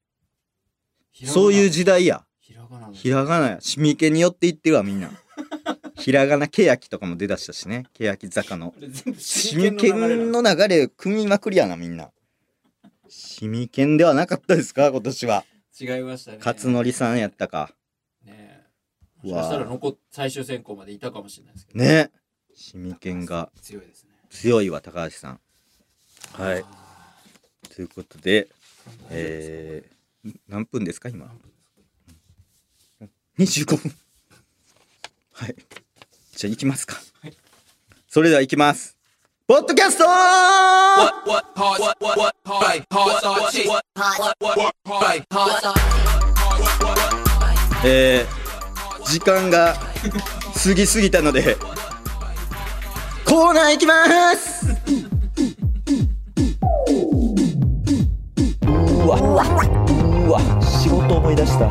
[1.25, 2.25] そういう時代や。
[2.41, 2.93] ひらがなの。
[2.93, 3.57] ひらがなや。
[3.61, 5.09] シミケンによって言ってるわ、みんな。
[5.97, 7.85] ひらがなけやきとかも出だしたしね。
[7.93, 8.73] けやき坂の。
[8.77, 12.11] あれ全部シ真ミケ剣の流れなンの流れ組みまくりやなみんな
[13.09, 15.45] シミケンではなかったですか今年は
[15.79, 16.37] 違いましたね。
[16.39, 17.73] 勝則さんやったか
[19.23, 21.79] もしかしたら残っ最終選考までいたかもしれないですけど。
[21.79, 22.11] ね
[22.55, 24.09] シミケンが強いですね。
[24.29, 25.39] 強いわ高橋さん
[26.33, 26.65] はいあ
[27.73, 28.47] ということでー。
[29.09, 31.51] えー、何分ですか今何分
[33.37, 33.95] ですか25分。
[35.33, 35.55] はい。
[36.35, 36.95] じゃあ行きますか。
[37.21, 37.37] はい
[38.09, 38.97] それでは行きます。
[39.47, 40.05] ポッドキャスト
[47.85, 48.46] えー、
[49.07, 49.75] 時間が
[50.63, 51.57] 過ぎすぎたので、
[53.25, 53.93] コーナー行きま
[54.35, 54.67] す
[58.65, 61.69] うわ、うわ、仕事思い出した。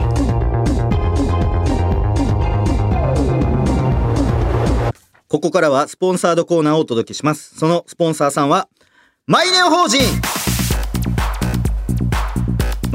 [5.29, 7.59] ここからはスポンサードコーナーをお届けします。
[7.59, 8.69] そのスポンサーさんは、
[9.27, 10.01] マイネオ法人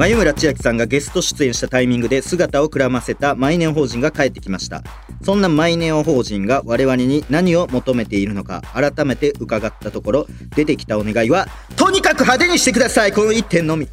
[0.02, 4.82] 眉村千秋さんがゲスト出演したタイミングで姿をくらませたマイネオ法人が帰ってきました。
[5.22, 13.86] そんなマイネオ法人が我々に何を求めているのか改めて伺ったところ出てきたお願いはとにかく派手にしてくださいこの1点のみ。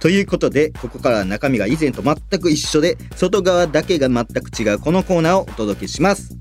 [0.00, 6.36] ということでここからは中身が以前と全く一緒で外側だけが全く違うこのコーナーをお届けします。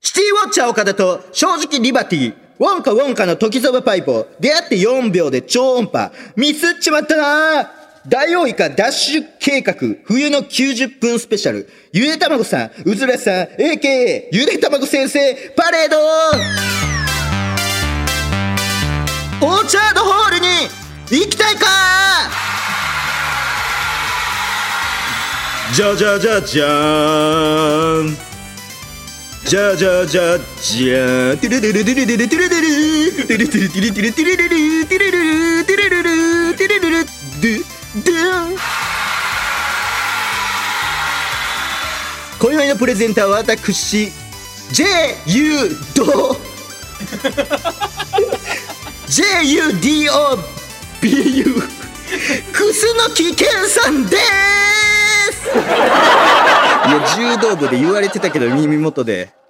[0.00, 2.41] シティウォッチャー岡田と正直リバティ。
[2.58, 6.12] ウォンカウォンカの時そばパイプを出会って4秒で超音波。
[6.36, 7.70] ミスっちまったな。
[8.06, 9.74] ダイオウイカダッシュ計画。
[10.04, 11.68] 冬の90分スペシャル。
[11.92, 15.98] ゆでたまごさんうずらさん AKA ゆでたまご先生パレード。
[19.44, 20.46] オーチャードホールに
[21.10, 21.66] 行きたいか。
[25.74, 28.31] じゃじゃじゃじゃーん。
[29.52, 35.18] じゃじゃじゃじゃーんテレレレレレレレテレレレテレテレテレテレテレレレテレレ
[35.58, 37.58] レテレレレテレレレで
[38.02, 38.56] でん
[42.40, 44.10] 今宵のプレゼンターは私
[44.72, 46.34] JU ド
[49.06, 50.40] JUDOBU
[52.54, 54.22] クスの危険さんです
[55.54, 59.41] いや柔道部で言われてたけど耳元で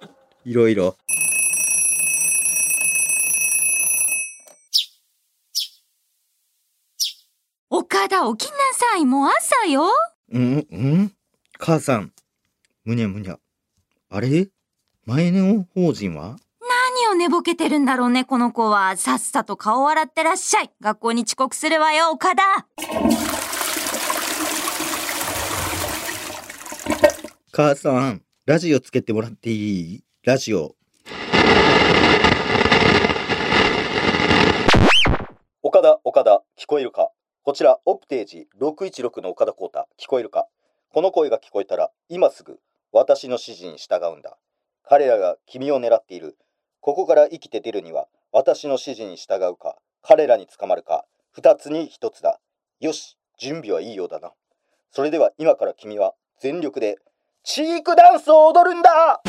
[0.45, 0.97] いろいろ。
[7.69, 9.89] 岡田起きなさいもう朝よ。
[10.31, 10.67] うん？
[10.69, 11.13] うん？
[11.57, 12.11] 母さん。
[12.83, 13.39] むにゃむにゃ。
[14.09, 14.49] あれ？
[15.05, 16.35] 前の法人は？
[17.05, 18.97] 何を寝ぼけてるんだろうねこの子は。
[18.97, 20.71] さっさと顔洗ってらっしゃい。
[20.81, 22.43] 学校に遅刻するわよ岡田。
[27.51, 30.03] 母さんラジオつけてもらっていい？
[30.25, 30.73] ラジオ。
[35.61, 37.09] 岡田岡田聞こえるか？
[37.43, 39.85] こちらオプテージ616の岡田光太。
[40.01, 40.47] 聞こえるか？
[40.93, 42.59] この声が聞こえたら今すぐ
[42.93, 44.37] 私の指示に従うんだ。
[44.87, 46.37] 彼らが君を狙っている。
[46.79, 52.39] ここから生きて出るには私の指示に従うか彼らに捕まるか二つに一つだ。
[52.79, 54.31] よし準備はいいようだな。
[54.89, 56.95] それでは今から君は全力で
[57.43, 59.21] チークダンスを踊るんだ！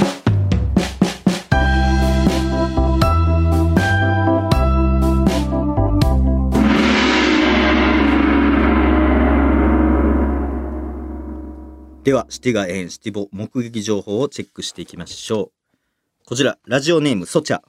[12.05, 16.27] では、シティガエンシティボ目撃情報をチェックしていきましょう。
[16.27, 17.63] こちら、ラジオネームソチャ。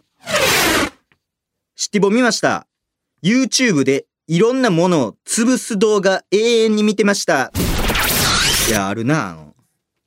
[1.77, 2.67] シティボ見ました。
[3.23, 7.53] YouTube でいろんなものを潰す動画永遠に見てました。
[8.67, 9.55] いや、あるな、あの、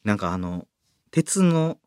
[0.04, 0.66] なんかあの、
[1.10, 1.78] 鉄の、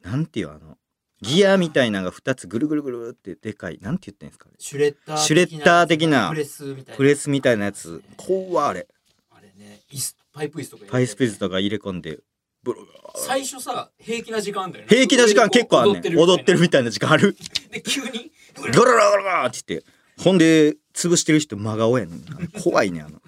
[0.00, 0.78] なんていうあの、
[1.22, 4.54] ギアみたいなのが2つぐるぐるぐるってでかい、なんて言ってんですかね。
[4.60, 8.00] シュレッダーシュレッダー的なプレスみたいなプレスみたいなやつ。
[8.16, 8.86] 怖あれ。
[9.32, 12.20] あれね椅子パイプ椅子とかパイスピーズととか入れ込んで、
[13.16, 16.18] 最初さ平気な時間あんだよね平気な時間結構あんねん。
[16.18, 17.36] 踊ってるみたたいな時間ある。
[17.70, 19.86] で急にゴロゴロゴロゴロって言って。
[20.22, 22.22] ほんで、潰してる人真顔やねん。
[22.62, 23.20] 怖いねんあの。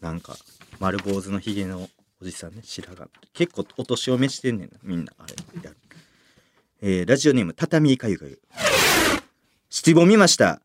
[0.00, 0.36] なんか、
[0.78, 1.88] 丸坊主のヒゲの
[2.20, 3.10] おじさんね、白髪。
[3.32, 5.12] 結構お年を召してんねんな、みんな。
[5.18, 5.34] あれ。
[5.62, 5.76] やる
[6.80, 8.40] えー、ラジオネーム、畳かゆかゆ。
[9.68, 10.60] シティボ見ました。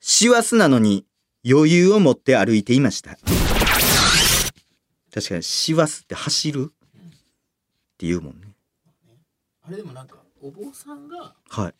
[0.00, 1.04] 師走なのに
[1.48, 3.18] 余裕を持って歩いていました。
[5.12, 6.92] 確かに、師走って走るっ
[7.98, 8.48] て言うもんね。
[9.62, 11.74] あれでもなんかお坊さんがはい。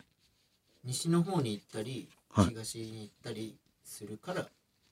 [0.83, 4.47] 西の方に行ったりはい東に行ったりするから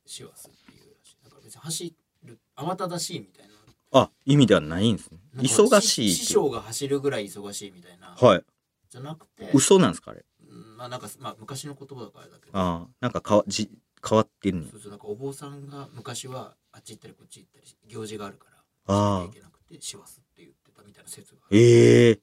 [0.06, 3.54] 師走っていうらしいだから別に走る慌ただしいみたいな
[3.92, 5.18] あ、意味ではないんですね。
[5.34, 8.44] なんか忙しいって師師匠が走るぐらい忙しいみたいなはい。
[8.90, 10.26] じゃなくて嘘なんですかあれ。
[10.48, 13.70] うんまあなんかまあ昔の言葉だからだけどああ、なんかかわじ
[14.08, 18.46] 変わってるねそうそうなんかお坊さんが昔はあっち行ったりこっち行ったり行事があるか
[18.88, 22.20] らああいけなくて師走って言ってたみたいな説がええ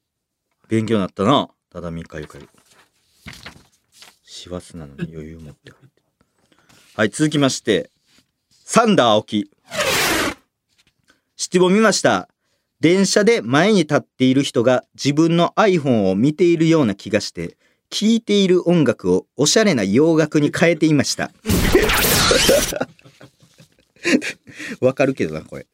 [0.69, 1.49] 勉強になったな。
[1.71, 2.47] ただみかゆかゆ。
[4.23, 6.01] 師走なのに余裕持って入って。
[6.95, 7.89] はい、続きまして、
[8.51, 9.49] サンダー青木。
[11.37, 12.27] シ質問見ました。
[12.79, 17.57] 電車で前に立っている人が自分の iPhone を見ているような気がして、
[17.89, 21.31] 聴いている音楽をおしゃれな洋楽に変えていました。
[24.81, 25.67] わかるけどな、これ。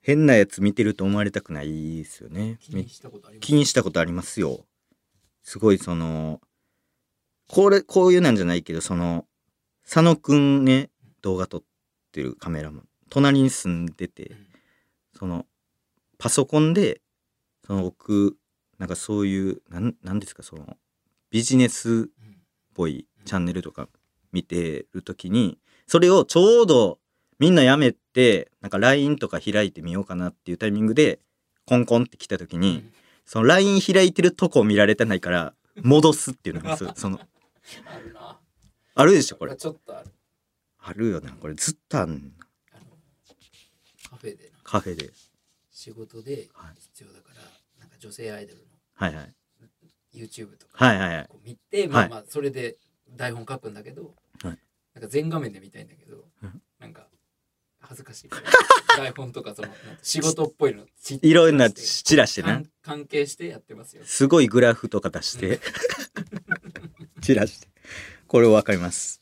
[0.00, 2.58] 変なやつ見てると思われたくないですよね。
[2.60, 3.46] 気にしたことあります？
[3.46, 4.66] 気にしたことありますよ。
[5.42, 6.40] すごいその、
[7.46, 9.26] これ、こういうなんじゃないけど、その、
[9.84, 10.90] 佐野くんね、
[11.22, 11.62] 動画撮っ
[12.12, 14.36] てるカメラマン、隣に住んでて、
[15.18, 15.46] その、
[16.18, 17.00] パソコンで、
[17.66, 18.36] その僕、
[18.78, 20.76] なんかそういう、なん、なんですか、その、
[21.30, 22.42] ビジネスっうん
[22.74, 23.88] ぽいチャンネルとか
[24.32, 26.98] 見てるときに、それをちょうど
[27.38, 31.20] みんなやめて、なんか LINE とか開いてみようかなっていうタイミングで、
[31.64, 32.92] コンコンって来たときに、うん
[33.28, 37.20] その LINE 開いてるとこ見られてないから、戻すっていうのが、そ その、
[38.94, 39.54] あるでしょ、これ。
[39.54, 40.10] ちょっとある
[40.78, 41.32] あるよな。
[41.32, 42.32] これずっとあん
[44.08, 45.12] カフェでなカフェで。
[45.70, 47.42] 仕事ではい必要だから、
[47.78, 49.34] なんか女性アイドルのはいはい。
[50.14, 51.28] YouTube とかはいはいはい。
[51.44, 52.78] 見て、まあまあそれで
[53.16, 54.58] 台本書くんだけど、はい
[54.94, 57.06] なんか全画面で見たいんだけど、うんなんか
[57.80, 58.30] 恥ずかしい
[58.96, 59.68] 台本とかその
[60.02, 62.70] 仕事っぽいのちいろんな散らしてな関。
[62.82, 64.02] 関係してやってますよ。
[64.04, 65.60] すごいグラフとか出して、
[67.22, 67.68] 散らして。
[68.26, 69.20] これわかります。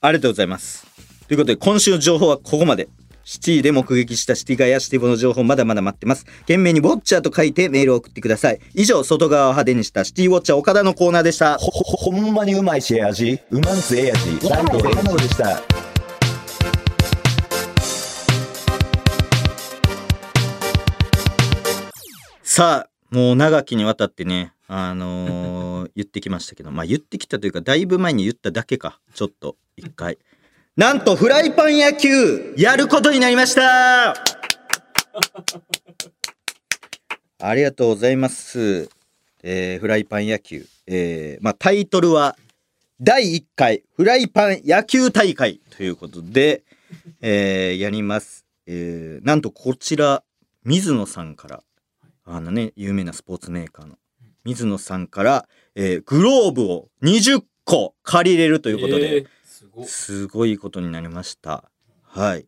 [0.00, 0.86] ありがとうございます。
[1.28, 2.88] ということで、今週の情報はここまで。
[3.24, 6.24] シティで目撃したシティガヤシティボの情報まだまだ待ってます。
[6.40, 8.60] 懸命にウォッチャーと書いてメールを送ってください。
[8.74, 11.56] 以上、外側を派手にしたシティウォッチャー岡田のコーナーでした。
[11.58, 15.62] ほ、ほ、ほんまにうまいしえ味うまんすええ味ランドレモンでした。
[22.42, 30.18] さあ、もう長きにわたってね、あのー 言ってきましたけど、まあ言ってきたというか、だいぶ前に言っただけか、ちょっと、一回。
[30.74, 34.14] なんと、フライパン野球、やることになりました
[37.38, 38.88] ありがとうございます。
[39.42, 40.64] えーフライパン野球。
[40.86, 42.38] えーまあタイトルは、
[43.02, 46.62] 第1回フライパン野球大会ということで、
[47.20, 48.46] えーやります。
[48.66, 50.24] えーなんとこちら、
[50.64, 51.62] 水野さんから、
[52.24, 53.98] あのね、有名なスポーツメーカーの
[54.44, 59.41] 水野さんから、えーグローブを20個借りれるということで、えーす
[59.86, 61.70] すごいことになりました。
[62.02, 62.46] はい。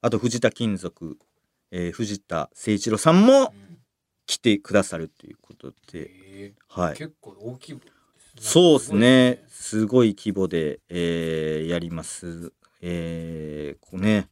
[0.00, 1.18] あと、藤田金属、
[1.70, 3.78] えー藤田誠一郎さんもうん
[4.26, 6.94] 来てくださるということで、えはい。
[6.94, 7.80] ー結構大きい。
[8.38, 9.44] そうですね。
[9.48, 12.52] すすごい規模で、えーやります。
[12.80, 14.28] えーこうね。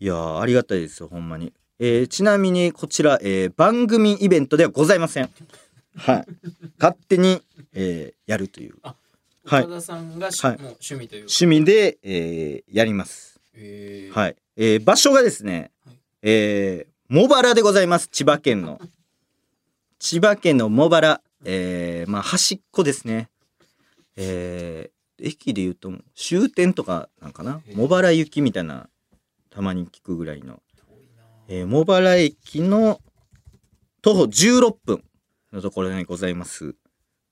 [0.00, 1.52] いやーありがたいですよ、ほんまに。
[1.78, 5.30] えーちなみに、こちら、えー番組イベントではございません。
[5.96, 6.26] はい。
[6.78, 7.40] 勝手に、
[7.74, 9.01] えーやるというごいはいね
[9.44, 11.32] 岡田さんがし、はいもう趣味というか。
[11.42, 13.40] 趣味で、えーやります。
[13.54, 14.36] えーはい。
[14.56, 18.08] えー場所がですねはい、えー茂原でございます。
[18.08, 18.80] 千葉県の。
[19.98, 21.20] 千葉県の茂原。
[21.44, 23.28] えーまあ、端っこですね。
[24.16, 24.92] えー
[25.24, 27.62] 駅で言うと、終点とかなんかな？
[27.76, 28.88] 茂原行きみたいな、
[29.50, 30.60] たまに聞くぐらいの。
[31.48, 33.00] えー茂原駅の
[34.00, 35.04] 徒歩16分
[35.52, 36.74] のところにございます。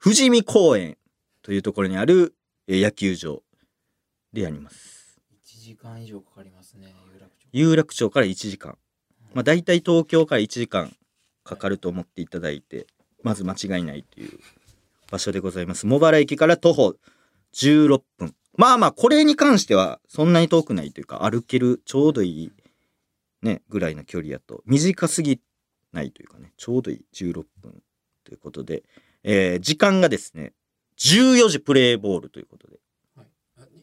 [0.03, 0.97] 富士見公園
[1.43, 2.35] というところにある、
[2.69, 3.43] えー野球場
[4.33, 5.21] でやります。
[5.45, 7.49] 1時間以上かかりますね、有楽町。
[7.53, 8.79] 有楽町から1時間。
[9.35, 10.95] まあ、大体東京から1時間
[11.45, 12.87] かかると思っていただいて、
[13.23, 14.39] まず間違いないという
[15.11, 15.87] 場所でございます。
[15.87, 16.97] 茂原駅から徒歩
[17.55, 18.35] 16分。
[18.57, 22.53] まあまあ、これに関してはそんなに遠くないというか、歩けるちょうどいい
[23.43, 25.41] ね、ぐらいの距離やと、短すぎ
[25.93, 27.83] ないというかね、ちょうどいい16分
[28.25, 28.83] ということで、
[29.23, 30.53] えー時間がですね、
[31.01, 32.79] 14時プレーボールということで、
[33.17, 33.23] あ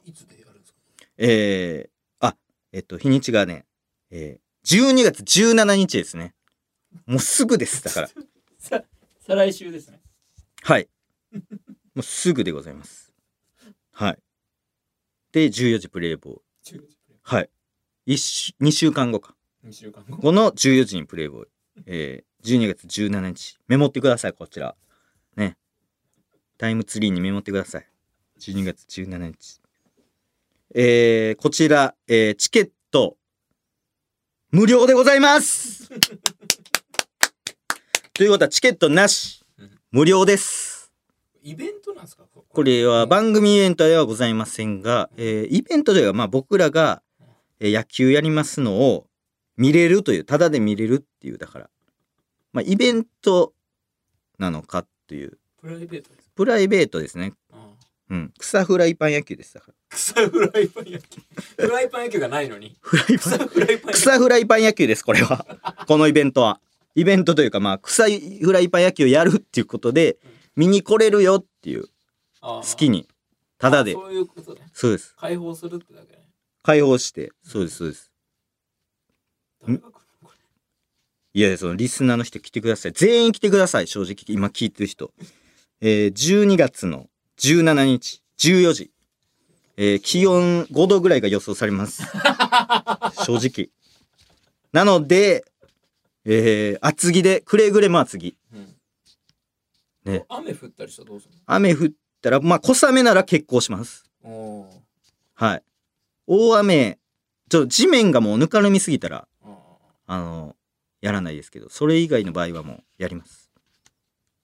[0.06, 0.80] いつでやるんですか？
[1.17, 2.38] えー、あ、
[2.71, 3.65] えっと、日にちがね、
[4.12, 6.36] えー、12月17日ですね。
[7.06, 8.10] もうすぐです、だから。
[8.60, 8.84] さ
[9.25, 9.99] 再来週ですね。
[10.62, 10.88] はい。
[11.34, 11.41] も
[11.97, 13.12] うすぐでございます。
[13.91, 14.19] はい。
[15.32, 16.41] で、14時プレイボール。
[16.80, 16.84] 10
[17.23, 17.49] はい。
[18.06, 19.36] 一週、2週間後か。
[19.65, 20.17] 2週間後。
[20.17, 21.51] この14時にプレイボール。
[21.86, 23.57] えー、12月17日。
[23.68, 24.76] メモってください、こちら。
[26.58, 26.60] ね。
[26.60, 27.88] タイムツリーにメモってください。
[28.39, 29.62] 12月17日。
[30.76, 33.18] えー、こちら、えー、チケット、
[34.51, 35.89] 無料でございます
[38.14, 39.72] ということは、チケットなしうん。
[39.91, 40.91] 無料です。
[41.43, 42.24] イベントなんですか？
[42.34, 47.01] ここれは番組イベントではございませんが、えーイベントではまあ僕らが、
[47.60, 49.08] えー野球やりますのを
[49.55, 51.70] 見れるという、ただで見れるっていう、だから、
[52.53, 53.53] まあイベント
[54.39, 56.10] なのかっていう、プライベート？
[56.38, 57.33] プライベートですね。
[57.51, 57.73] あ
[58.11, 58.33] うん。
[58.38, 59.55] 草フライパン野球です。
[59.55, 59.73] だから。
[59.89, 61.21] 草フライパン野球
[61.57, 65.45] フライパン野球がないのにフライパ草ン、フライパン野球草フライパン野球です、これは。
[65.88, 66.61] このイベントは。
[66.95, 70.17] イベントというか、まあ、草フライパン野球をやるっていうことで、
[70.55, 71.88] 見に来れるよっていう、
[72.41, 73.07] 好きに。
[73.57, 73.93] ただであ。
[73.95, 75.15] そういうことねそうです。
[75.17, 76.19] 解放するってだけね
[76.63, 77.31] 開放して。
[77.43, 78.11] そうです、そうです。
[81.33, 82.93] いや、そのリスナーの人来てください。
[82.93, 84.15] 全員来てください、正直。
[84.27, 85.11] 今聞いてる人。
[85.80, 87.07] えー、12月の
[87.38, 88.91] 17日、14時。
[89.80, 92.01] えー、気温5度ぐらいが予想されます。
[93.25, 93.69] 正直。
[94.73, 95.45] なので、
[96.25, 98.36] えー、厚着で、くれぐれも厚着。
[98.51, 98.75] れうん
[100.05, 101.89] ね雨降ったりしたらどうする雨降っ
[102.21, 104.09] たら、まあ、小雨なら結構します。
[105.36, 105.63] はい。
[106.25, 106.97] 大雨、
[107.49, 109.28] ちょっと地面がもうぬかるみすぎたら、
[110.07, 110.55] あの、
[111.01, 113.51] やらないですけど、それ以外の場合はもうやります。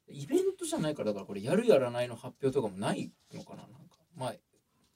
[0.07, 4.33] イベントじゃないからだからこれやるやらないの発表とかもないのかななんかまあ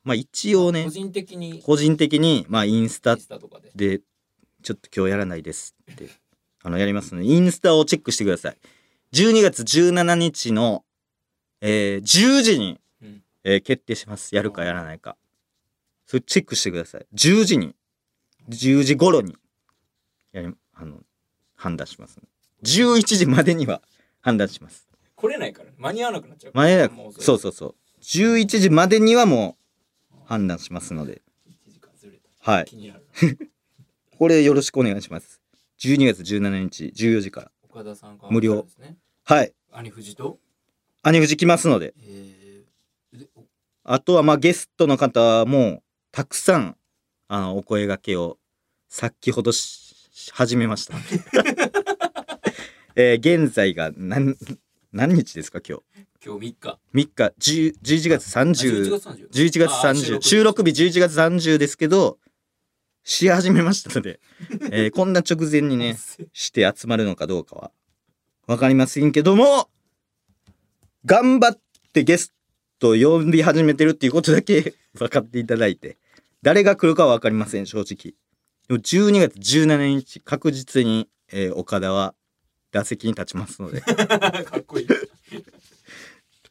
[0.04, 3.22] まあ一応ね個、人的に個人的に、まあインスタで
[3.76, 4.02] で、
[4.64, 6.08] ちょっと今日やらないですって、
[6.64, 8.58] あの、やりますので、インスタをチェックしてください。
[9.12, 10.86] 12月17日の、
[11.60, 14.34] えー、10時に、うんえー決定します。
[14.34, 15.18] やるかやらないか。
[16.06, 17.08] それチェックしてください。
[17.14, 17.76] 10時に、
[18.48, 19.36] 10時頃に、
[20.32, 21.02] やり、あの、
[21.56, 22.18] 判断します、
[22.64, 23.82] 11時までには
[24.22, 24.87] 判断します。
[25.18, 27.76] 来れないから間に合わなくなっちゃうまあ、もそそうそうそう。
[28.02, 29.58] 11時までにはも
[30.12, 32.68] う判断しますので、1時間ずれたはい。
[34.18, 35.42] これよろしくお願いします。
[35.80, 37.52] 12月17日、14時から。
[37.64, 38.68] 岡田さんから無料
[39.24, 39.54] はい。
[39.72, 40.16] 兄藤？
[40.16, 40.40] と
[41.02, 41.96] 兄藤来ますので。
[43.84, 46.78] あとは、まあ、ゲストの方も、たくさん、
[47.28, 48.38] あの、お声掛けを、
[48.88, 50.96] 先ほどし、し始めました。
[52.96, 54.36] えー現在が何、
[54.98, 55.78] 何日ですか、今
[56.26, 56.80] 今日3日。
[56.92, 57.02] 日。
[57.06, 62.18] 3日、10 11月あ11 30、月30 11月あ30、収録日11月30ですけど、
[63.04, 64.20] し始めましたので、
[64.74, 66.00] えーこんな直前にね、
[66.34, 67.72] して集まるのかどうかは、
[68.48, 69.70] わかりませんけども、
[71.06, 71.62] 頑張っ
[71.94, 72.34] てゲス
[72.80, 76.00] ト呼び始めてるっていうことだけ 分かっていただいて、
[76.42, 78.16] 誰が来るかはわかりません、正直。
[78.68, 82.16] でも12月17日、確実に、えー岡田は
[82.78, 84.88] 打席に立ちますので、と かっこいい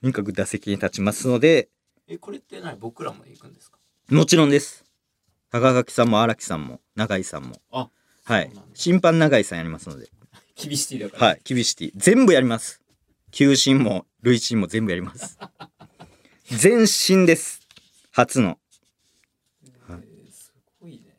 [0.02, 1.68] にかく打席に立ちますので、
[2.08, 3.78] えこれって何僕らも行くんですか？
[4.10, 4.84] もちろんです。
[5.52, 7.62] 高垣さんも荒木さんも、永井さんも。
[7.70, 7.88] あ
[8.24, 8.50] はい。
[8.74, 10.10] 審判永井さんやりますので。
[10.56, 11.40] 厳しいだからはい。
[11.44, 11.92] キビシティ。
[11.94, 12.80] 全部やります。
[13.30, 15.38] 球審も、塁審も全部やります。
[16.50, 17.60] 全身です。
[18.10, 18.58] 初の。
[19.88, 21.14] えーすごいね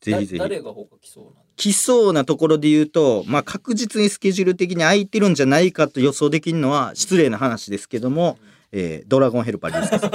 [0.00, 0.38] ぜひぜひ。
[0.38, 8.38] だ誰が他来そうな来そうなところで言うと、まあ確実にスケジュール的に空いてるんじゃないかと予想できるのは失礼な話ですけども、
[8.72, 10.10] えードラゴンヘルパーリースケさん。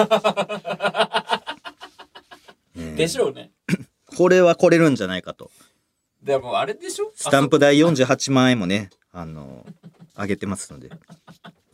[2.77, 3.51] え ーでしょうね
[4.17, 5.49] これは来れるんじゃないかと。
[6.21, 7.11] でもあれでしょ？
[7.15, 9.65] スタンプ代48万円もね、あの、
[10.17, 10.89] 上げてますので。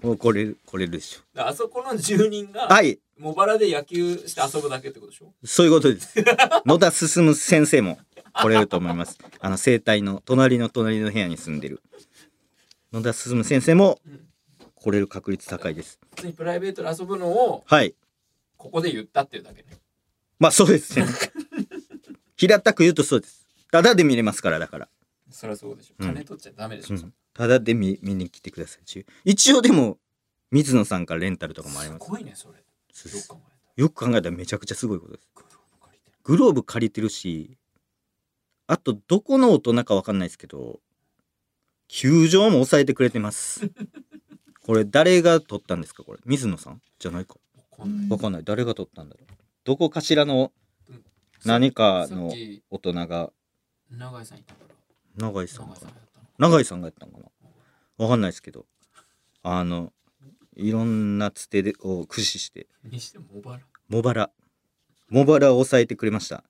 [0.02, 2.52] もう来れる、来れるでしょあそこの住人う。
[2.52, 3.00] がはい。
[3.18, 5.34] 茂原で野球して遊ぶだけってことでしょ？
[5.46, 6.16] そういうことです。
[6.66, 7.98] 野田進先生も
[8.34, 9.18] 来れると思います。
[9.40, 11.82] あの、生態の隣の隣の部屋に住んでる。
[12.92, 14.00] 野田進先生も
[14.76, 16.00] 来れる確率高いです。
[16.16, 17.96] 普通にプライベートで遊ぶのをはい。
[18.58, 19.78] ここで言ったっていうだけね
[20.40, 21.06] まあそうですね。
[22.36, 23.46] 平たく言うとそうです。
[23.72, 24.90] ただで見れますから、だから。
[25.36, 27.14] そりゃそうでしょうん金取っちゃダメでしょ、うん。
[27.34, 29.06] ただで見見に来てください。
[29.26, 29.98] 一応でも、
[30.52, 32.10] 水野さんからレンタルとかもありすます。
[32.10, 32.64] ごいねそれよ
[33.22, 33.40] く考
[33.76, 35.28] えよく考えたらめちゃくちゃすごいことです。
[35.36, 37.58] グローブ借りてグローブ借りてるし、
[38.68, 40.80] あと、どこの大人かわかんないですけど、
[41.88, 43.62] 球場も抑えてくれてます。
[44.66, 46.20] これ、誰が取ったんですかこれ？
[46.26, 47.36] 水野さんじゃないか。
[47.56, 48.44] わかんないわかんない。
[48.44, 49.34] 誰が取ったんだろう。
[49.66, 50.52] どこかしらの
[50.90, 51.04] うん
[51.44, 52.32] 何かさの
[52.72, 53.32] 大人が、
[53.92, 54.75] 永井さんいたから
[55.18, 55.76] 永井さんか
[56.38, 57.26] 永井さんがやったのかな
[57.98, 58.66] わかんないですけど、
[59.44, 59.94] あの、
[60.58, 63.62] いろんなつてでを駆使して、にしても茂原？
[63.90, 64.30] 茂原。
[65.10, 66.44] 茂原を抑えてくれました。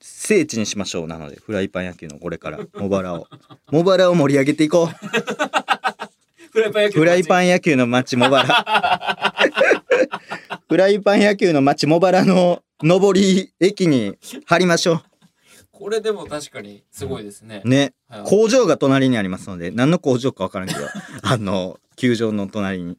[0.00, 1.06] 聖地にしましょう。
[1.06, 3.28] なので、フライパン野球のこれから、茂原を。
[3.70, 4.88] 茂原を盛り上げていこう。
[6.52, 6.60] フ
[7.04, 9.34] ライパン野球の街茂原。
[10.68, 15.02] フライパン野球の街茂原の上り駅に貼りましょ
[15.82, 17.68] これでも確かにすごいですねう。
[17.68, 17.92] ね。
[18.08, 20.80] はい工場が隣にありますので、何の工場かわからんけど、
[21.24, 22.98] あの、球場の隣に。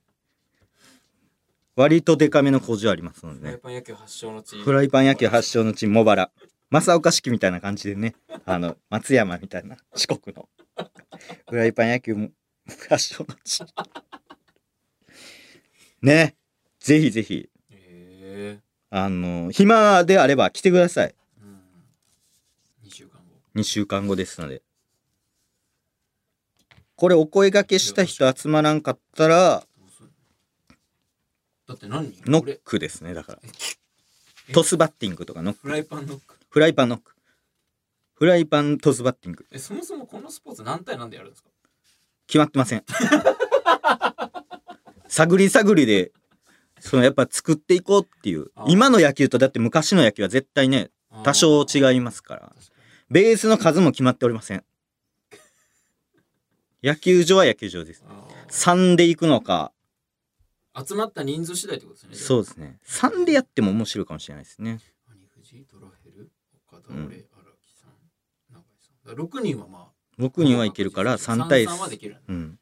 [1.77, 3.51] 割とデカめの工場ありますのでね。
[3.51, 6.29] フライパン野球発祥の地フライパン野球発祥の地、茂原。
[6.71, 8.15] 正岡式みたいな感じでね。
[8.45, 10.49] あの、松山みたいな、四国の。
[11.49, 12.31] フライパン野球も
[12.89, 13.63] 発祥の地。
[16.01, 16.35] ね。
[16.81, 21.15] ぜひぜひ、ええあの、暇であれば来てください。
[23.55, 24.61] うん2週間後2週間後ですので。
[26.95, 29.63] これお声掛けした人集まらんかったら、
[31.67, 32.11] だって何？
[32.11, 33.39] 人ノッ俺クですね、だから。
[34.49, 34.53] え？
[34.53, 35.61] トスバッティングとかノック。
[35.61, 36.35] フライパンノック？
[36.49, 37.13] フライパンノック。
[38.13, 39.45] フライパントスバッティング。
[39.51, 41.49] えそもそもこのスポーツ何対何でやるんですか？
[42.27, 42.83] 決まってません。
[45.07, 46.11] 探り探りで、
[46.79, 50.89] そのやっぱ作っていこうっていう今の野球とだって昔の野球は絶対ね、
[51.23, 52.55] 多少違いますから。
[53.13, 54.63] ベースの数も決まっておりません。
[56.83, 58.01] 野球場は野球場です。
[58.01, 62.79] にあ3で行くのか、ー集まった人数次第ってことですねそうですね。
[62.87, 64.79] 3でやっても面白いかもしれないですね。
[65.07, 66.31] 何藤井ドラヘル
[66.67, 67.23] 岡田うん俺荒
[67.61, 67.91] 木さん
[68.51, 72.57] 永井さんだから6人はまあ6人はいけるから3対3はできるうん。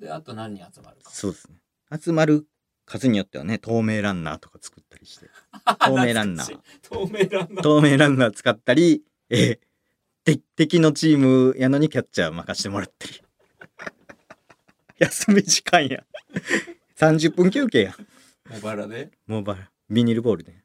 [0.00, 1.54] であと何人集まるかそうですね。
[1.96, 2.48] 集まる
[2.84, 5.30] 数によってはね、透明ランナーとか作ったりして。
[5.86, 6.58] 透明ランナー。
[6.82, 9.63] 透明ランナー透明ランナー使ったり、えーて
[10.24, 13.20] 敵のチームやのにキャッチャー任してもらったり。
[14.98, 16.04] 休み時間や。
[16.96, 17.96] 30分休憩や。
[18.50, 19.10] 茂原で？
[19.26, 19.56] もうバ
[19.90, 20.62] ビニールボールで。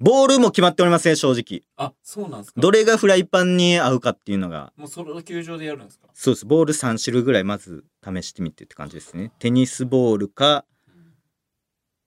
[0.00, 1.64] ボールも決まっておりません、正直。
[1.76, 2.60] あそうなんですか？
[2.60, 6.06] どれがフライパンに合うかっていうのが、もうその球場でやるんですか？
[6.14, 6.46] そうです。
[6.46, 9.32] ボール3種類ぐらいまず試してみてって感じですね。
[9.40, 10.64] テニスボールか、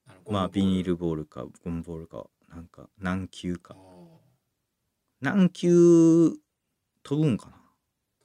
[0.06, 3.76] あのまあビニールルボールか、ゴムボールか、なんか何球あかー。
[5.20, 6.32] 何球
[7.02, 7.48] 飛ぶんか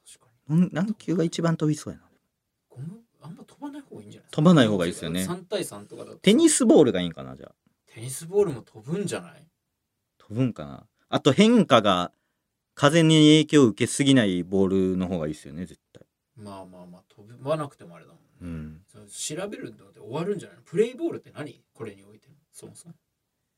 [0.05, 2.05] 確かに何球が一番飛びそうやな。
[2.69, 2.99] ゴム？
[3.21, 7.51] あんま飛ばない方がいいんじゃない飛ばない方がいいですよね3対3とかだとテニスボールがいいんかな、じゃあ？
[7.88, 9.45] テニスボールも飛ぶんじゃない？
[10.17, 10.86] 飛ぶんかな。
[11.09, 12.11] あと変化が
[12.75, 16.03] 風に影響を受けすぎないボールの方がいいですよね、絶対。
[16.36, 18.82] まあまあまあ飛ばなくてもあれだもんね、うん。
[19.09, 20.63] 調べるので終わるんじゃないの？
[20.63, 21.59] プレイボールって何？
[21.73, 22.36] これにおいての？
[22.53, 22.93] そもそも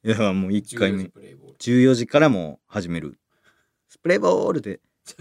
[0.06, 1.10] いや、もう1回14目時。
[1.10, 3.20] プレイボール14時からもう始める。
[3.90, 4.80] スプレーボールで、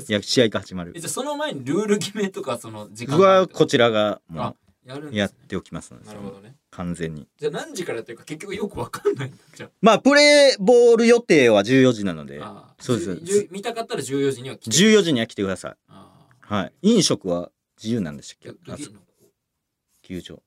[0.08, 1.00] いや、試合が始まるえ。
[1.00, 7.28] じゃあその前にルール決めとかその時間僕はこちらがもあやるんです、うね、やっておきますので、なるほどね完全に。
[7.38, 15.76] じゃあ何時からやってるか結局よくわかんないんだじゃまあ、プレーボール予定は14時なので、ああーそうですじゅ見たかったら14時には来て14時には来てください。
[15.88, 16.72] あはい。
[16.82, 18.72] 飲食は自由なんでしたっけ？
[18.72, 19.08] あそあ
[20.02, 20.42] 球場。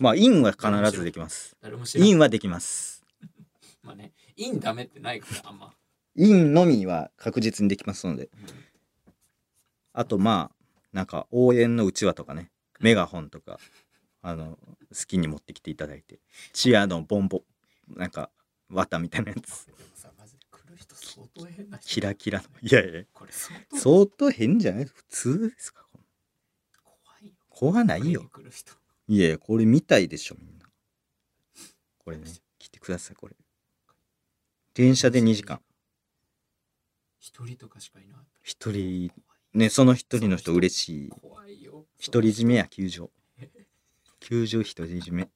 [0.00, 1.56] まあ、インは必ずできます。
[1.62, 3.04] 誰も知らんインはできます。
[3.82, 5.72] まあねインダメってないからあんま、
[6.16, 8.24] インのみは確実にできますので。
[8.24, 8.30] うん
[9.98, 12.50] あとまあ、なんか応援のうちわとかね、
[12.80, 13.58] メガホンとか、
[14.20, 14.58] あの、
[14.94, 16.20] 好きに持ってきていただいて、
[16.52, 17.44] チアのボンボ、
[17.88, 18.30] なんか、
[18.68, 19.66] 綿みたいなやつ、
[21.80, 22.44] キラキラの。
[22.60, 24.30] いやいや、これ相当。
[24.30, 24.84] 変じゃない？
[24.84, 25.86] 普通ですか？
[26.84, 27.32] 怖いよ。
[27.48, 28.30] 怖ないよ。
[29.08, 30.66] いやいや、これ見たいでしょ、みんな。
[32.04, 32.24] これね、
[32.58, 33.36] 来てください、これ。
[34.74, 35.58] 電車で2時間。
[37.26, 39.10] 一人とかしかいなかった一人、
[39.52, 41.08] ね、その一人の人嬉しい。
[41.08, 43.10] 怖いよ独り占めや、球場。
[44.20, 45.28] 球場独り占め。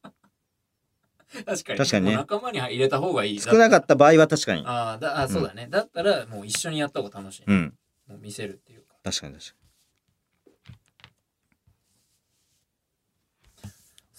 [1.45, 4.63] 確かに確かにね仲間に入れた方がいい少なかった場合は確かに。
[4.65, 7.75] ああだあそうだね、だったらもう一緒にやった方が楽しい、うん。
[8.07, 9.55] もう見せるっていうか確かに確か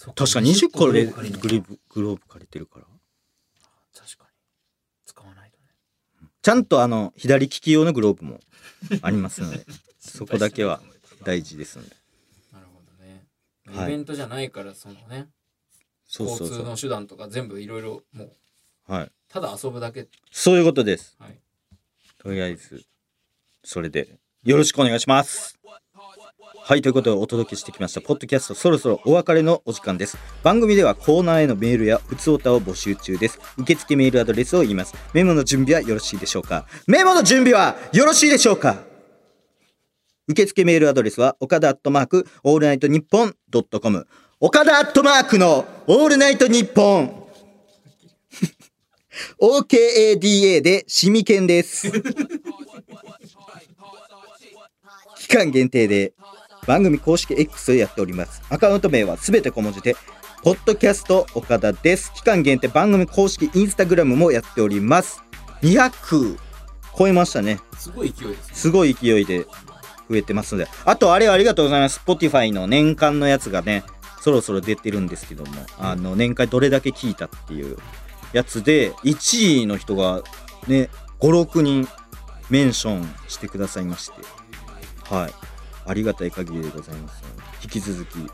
[0.06, 0.14] に。
[0.14, 2.86] 確かに20個レ20借りるのグリーブグローブ借りてるから。
[3.94, 4.30] 確かに
[5.06, 8.40] 使わないとねちゃんとあの、左利き用のグローブも
[9.02, 9.66] ありますので、
[10.00, 10.82] そこだけは
[11.24, 11.96] 大事ですので。
[12.52, 13.26] なるほどね、
[13.68, 15.30] はいイベントじゃないからそのね
[16.08, 16.76] 交通の。
[16.76, 18.26] 手段とか全部いろいろも
[18.90, 19.12] うはい。
[19.30, 21.16] ただ遊ぶだけそういうことです。
[21.20, 21.40] はい
[22.22, 22.86] とりあえず、
[23.64, 25.58] それで、よろしくお願いします。
[26.58, 30.18] はい、ということでお届けしてきました、ポッドキャスト、そろそろお別れのお時間です。
[30.44, 33.40] 番組ではコーナーへのメールや普通歌を募集中です。
[33.58, 34.94] 受付メールアドレスを言います。
[35.14, 36.66] メモの準備はよろしいでしょうか？
[36.88, 38.84] メモの準備はよろしいでしょうか？
[40.28, 44.08] 受付メールアドレスは、岡田アットマーク、オールナイトニッポンドットコム。
[44.40, 47.26] 岡田アットマークのオールナイトニッポン
[49.42, 51.92] OKADA でシミケンです。
[55.18, 56.14] 期間限定で
[56.68, 58.42] 番組公式 X をやっております。
[58.50, 59.96] アカウント名はすべて小文字で、
[60.44, 62.14] ポッドキャスト岡田です。
[62.14, 65.24] 期間限定番組公式インスタグラムもやっております。
[65.62, 66.38] 200
[66.98, 67.60] 超えましたね。
[67.78, 69.46] すごい勢いですねすごい勢いで
[70.10, 70.68] 増えてますので。
[70.86, 72.02] あと、あれありがとうございます。
[72.06, 73.84] Spotify の年間のやつがね、
[74.22, 77.78] そろそろ出てるんですけども、あの、年間どれだけ聞いたっていう
[78.34, 80.22] やつで、1位の人が
[80.68, 80.90] ね、
[81.20, 81.88] 5、6人
[82.50, 84.22] メンションしてくださいまして、
[85.10, 85.51] はい。
[85.86, 87.24] ありがたい限りでございます。
[87.64, 88.30] 引き続き、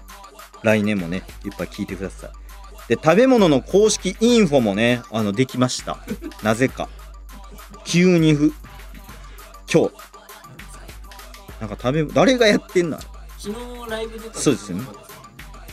[0.64, 2.32] 来年もね、いっぱい聞いてください。
[2.88, 5.98] で食べ物の公式インフォもねあのできました。
[6.42, 6.88] なぜか。
[7.84, 8.54] 急にふ
[9.72, 9.94] 今日。
[11.60, 13.00] なんか食べ誰がやってんの
[13.38, 14.86] 昨日ライブ出たそうですよね。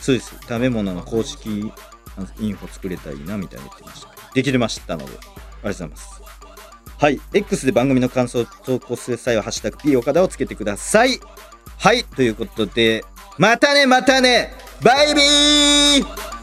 [0.01, 0.35] そうです。
[0.41, 1.71] 食べ物の公式
[2.39, 4.09] インフォ作れたらいいなみたいな言ってました。
[4.33, 6.21] できてましたのでありがとうございます。
[6.97, 7.21] はい。
[7.33, 11.19] X で番組の感想を投稿する際は「ハッシュタグ #P 岡田」をつけてください
[11.77, 13.03] はいということで
[13.37, 16.34] またねまたねバイビー